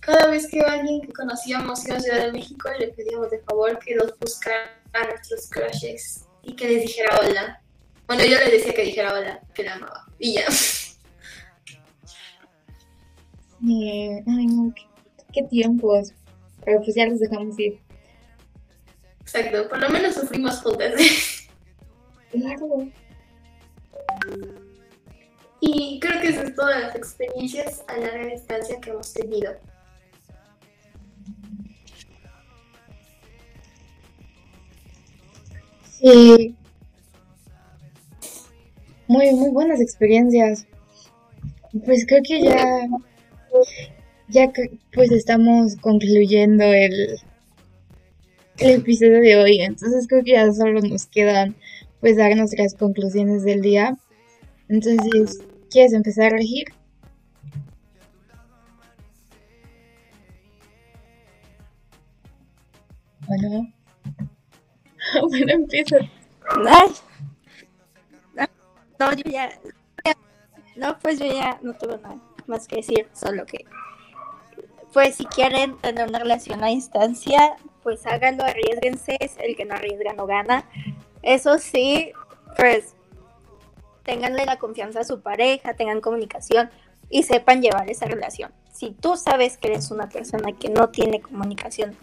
[0.00, 3.78] Cada vez que alguien que conocíamos iba a Ciudad de México, le pedíamos de favor
[3.78, 7.62] que los buscara a nuestros crushes y que les dijera hola.
[8.08, 10.08] Bueno, yo le decía que dijera hola, que la amaba.
[10.18, 10.46] Y ya.
[13.62, 14.91] ay, no, qué
[15.32, 16.12] qué tiempos.
[16.64, 17.80] Pero pues ya los dejamos ir.
[19.20, 20.92] Exacto, por lo menos sufrimos juntas.
[22.32, 22.88] Claro.
[25.60, 29.52] Y creo que esas son todas las experiencias a larga distancia que hemos tenido.
[36.00, 36.56] Sí.
[39.06, 40.66] Muy, muy buenas experiencias.
[41.84, 42.88] Pues creo que ya
[44.32, 47.18] ya que pues estamos concluyendo el,
[48.58, 51.54] el episodio de hoy, entonces creo que ya solo nos quedan
[52.00, 53.96] pues dar nuestras conclusiones del día.
[54.68, 55.38] Entonces,
[55.70, 56.64] ¿quieres empezar a regir?
[63.28, 63.72] Bueno,
[65.28, 65.96] bueno, empieza.
[68.98, 69.50] No, yo ya.
[70.74, 73.64] No, pues yo ya no tengo nada más que decir, solo que
[74.92, 80.12] pues si quieren tener una relación a distancia, pues háganlo, arriesguense, el que no arriesga
[80.12, 80.64] no gana.
[81.22, 82.12] Eso sí,
[82.56, 82.94] pues
[84.02, 86.70] tenganle la confianza a su pareja, tengan comunicación
[87.08, 88.52] y sepan llevar esa relación.
[88.72, 91.96] Si tú sabes que eres una persona que no tiene comunicación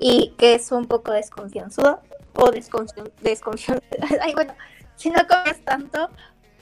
[0.00, 2.00] y que es un poco desconfianzudo
[2.34, 3.80] o desconfianzudo,
[4.20, 4.54] ay bueno,
[4.96, 6.10] si no comes tanto,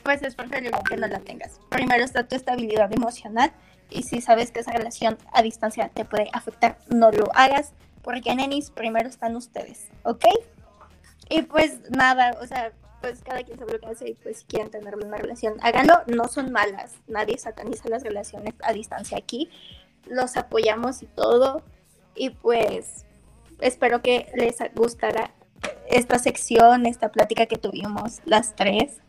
[0.03, 1.61] pues es preferible que no la tengas.
[1.71, 3.53] Primero está tu estabilidad emocional
[3.91, 7.72] y si sabes que esa relación a distancia te puede afectar, no lo hagas,
[8.03, 10.24] porque nenis, primero están ustedes, ¿ok?
[11.28, 14.45] Y pues nada, o sea, pues cada quien sabe lo que hace y pues si
[14.45, 19.51] quieren tener una relación, háganlo, no son malas, nadie sataniza las relaciones a distancia aquí,
[20.07, 21.62] los apoyamos y todo,
[22.14, 23.05] y pues
[23.61, 25.32] espero que les gustara
[25.89, 29.01] esta sección, esta plática que tuvimos las tres.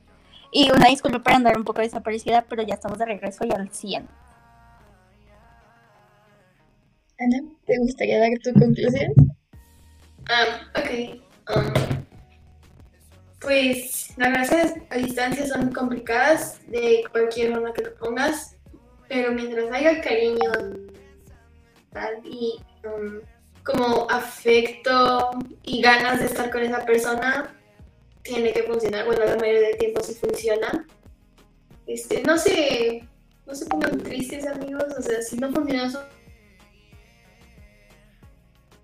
[0.51, 3.69] Y una disculpa por andar un poco desaparecida, pero ya estamos de regreso y al
[3.69, 4.07] 100.
[7.26, 9.11] Ana, ¿te gustaría dar tu conclusión?
[10.30, 11.21] Ah, ok.
[11.55, 11.73] Um,
[13.39, 18.57] pues las relaciones a distancia son complicadas de cualquier forma que lo pongas,
[19.09, 20.51] pero mientras haya cariño
[22.26, 23.21] y um,
[23.63, 25.32] como afecto
[25.63, 27.55] y ganas de estar con esa persona,
[28.21, 29.05] tiene que funcionar.
[29.05, 30.86] Bueno, la mayoría del tiempo sí funciona.
[31.88, 33.07] Este, no se,
[33.47, 34.86] no se pongan tristes, amigos.
[34.97, 36.03] O sea, si no funciona eso,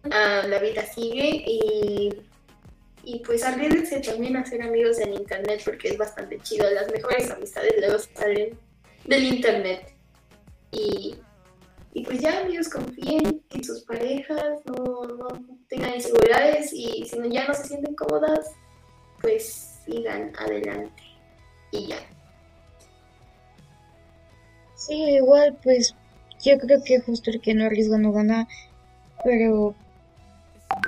[0.10, 2.10] ah, la vida sigue y,
[3.04, 6.70] y pues arriesguense también a ser amigos en internet porque es bastante chido.
[6.72, 8.58] Las mejores amistades luego salen
[9.06, 9.94] del internet.
[10.72, 11.16] Y,
[11.94, 15.28] y pues ya, amigos, confíen en sus parejas, no, no
[15.68, 18.52] tengan inseguridades y si no, ya no se sienten cómodas,
[19.20, 21.04] pues sigan adelante
[21.72, 21.98] y ya.
[24.76, 25.96] Sí, igual, pues
[26.44, 28.48] yo creo que justo el que no arriesga no gana,
[29.24, 29.76] pero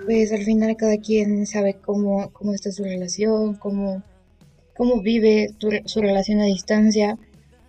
[0.06, 4.04] pues al final cada quien sabe cómo, cómo está su relación, cómo,
[4.76, 5.54] cómo vive
[5.86, 7.18] su relación a distancia.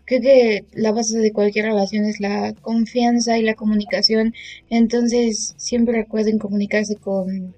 [0.07, 4.35] Creo que la base de cualquier relación es la confianza y la comunicación,
[4.69, 7.55] entonces siempre recuerden comunicarse con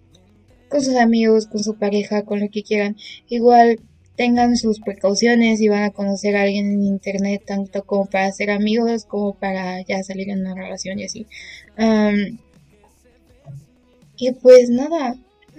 [0.68, 2.96] con sus amigos, con su pareja, con lo que quieran.
[3.28, 3.80] Igual
[4.16, 8.50] tengan sus precauciones y van a conocer a alguien en internet, tanto como para ser
[8.50, 11.26] amigos como para ya salir en una relación y así.
[14.16, 15.16] Y pues nada,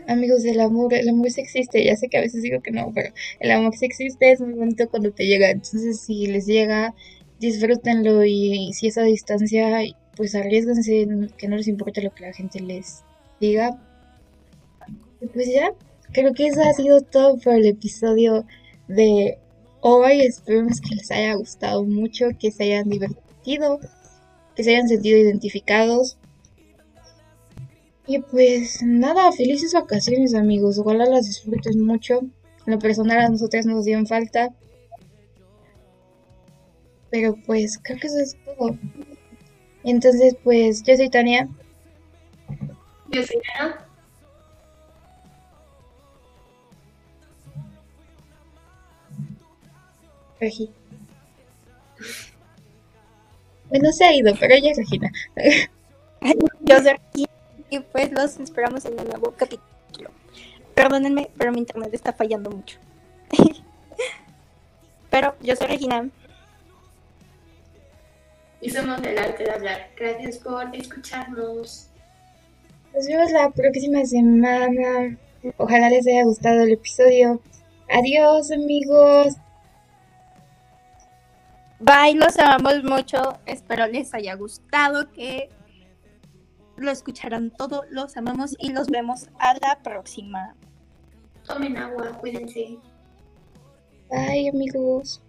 [0.07, 2.91] amigos del amor, el amor sí existe, ya sé que a veces digo que no,
[2.93, 6.93] pero el amor sí existe, es muy bonito cuando te llega, entonces si les llega,
[7.39, 9.81] disfrútenlo y, si es a distancia,
[10.15, 13.03] pues arriesguense, que no les importe lo que la gente les
[13.39, 13.79] diga,
[15.33, 15.71] pues ya,
[16.11, 18.45] creo que eso ha sido todo por el episodio
[18.87, 19.37] de
[19.81, 20.21] hoy.
[20.21, 23.79] Esperemos que les haya gustado mucho, que se hayan divertido,
[24.55, 26.17] que se hayan sentido identificados.
[28.07, 32.19] Y pues nada, felices vacaciones amigos, ojalá las disfruten mucho.
[32.65, 34.53] En lo personal a nosotras nos dieron falta.
[37.09, 38.77] Pero pues creo que eso es todo.
[39.83, 41.49] Entonces pues yo soy Tania.
[43.11, 43.85] Yo soy Ana.
[50.39, 50.71] Regi.
[53.69, 55.11] Bueno, se ha ido, pero ella es Regina.
[56.61, 57.26] Yo soy Regina
[57.69, 60.11] y pues los esperamos en un nuevo capítulo.
[60.73, 62.77] Perdónenme, pero mi internet está fallando mucho.
[65.09, 66.09] pero yo soy Regina.
[68.61, 69.89] Y somos el arte de hablar.
[69.95, 71.89] Gracias por escucharnos.
[72.93, 75.17] Nos vemos la próxima semana.
[75.57, 77.41] Ojalá les haya gustado el episodio.
[77.89, 79.35] Adiós amigos.
[81.79, 83.37] Bye, los amamos mucho.
[83.45, 85.49] Espero les haya gustado, que
[86.77, 87.83] lo escucharan todo.
[87.89, 90.55] Los amamos y los vemos a la próxima.
[91.45, 92.77] Tomen agua, cuídense.
[94.09, 95.21] Bye, amigos.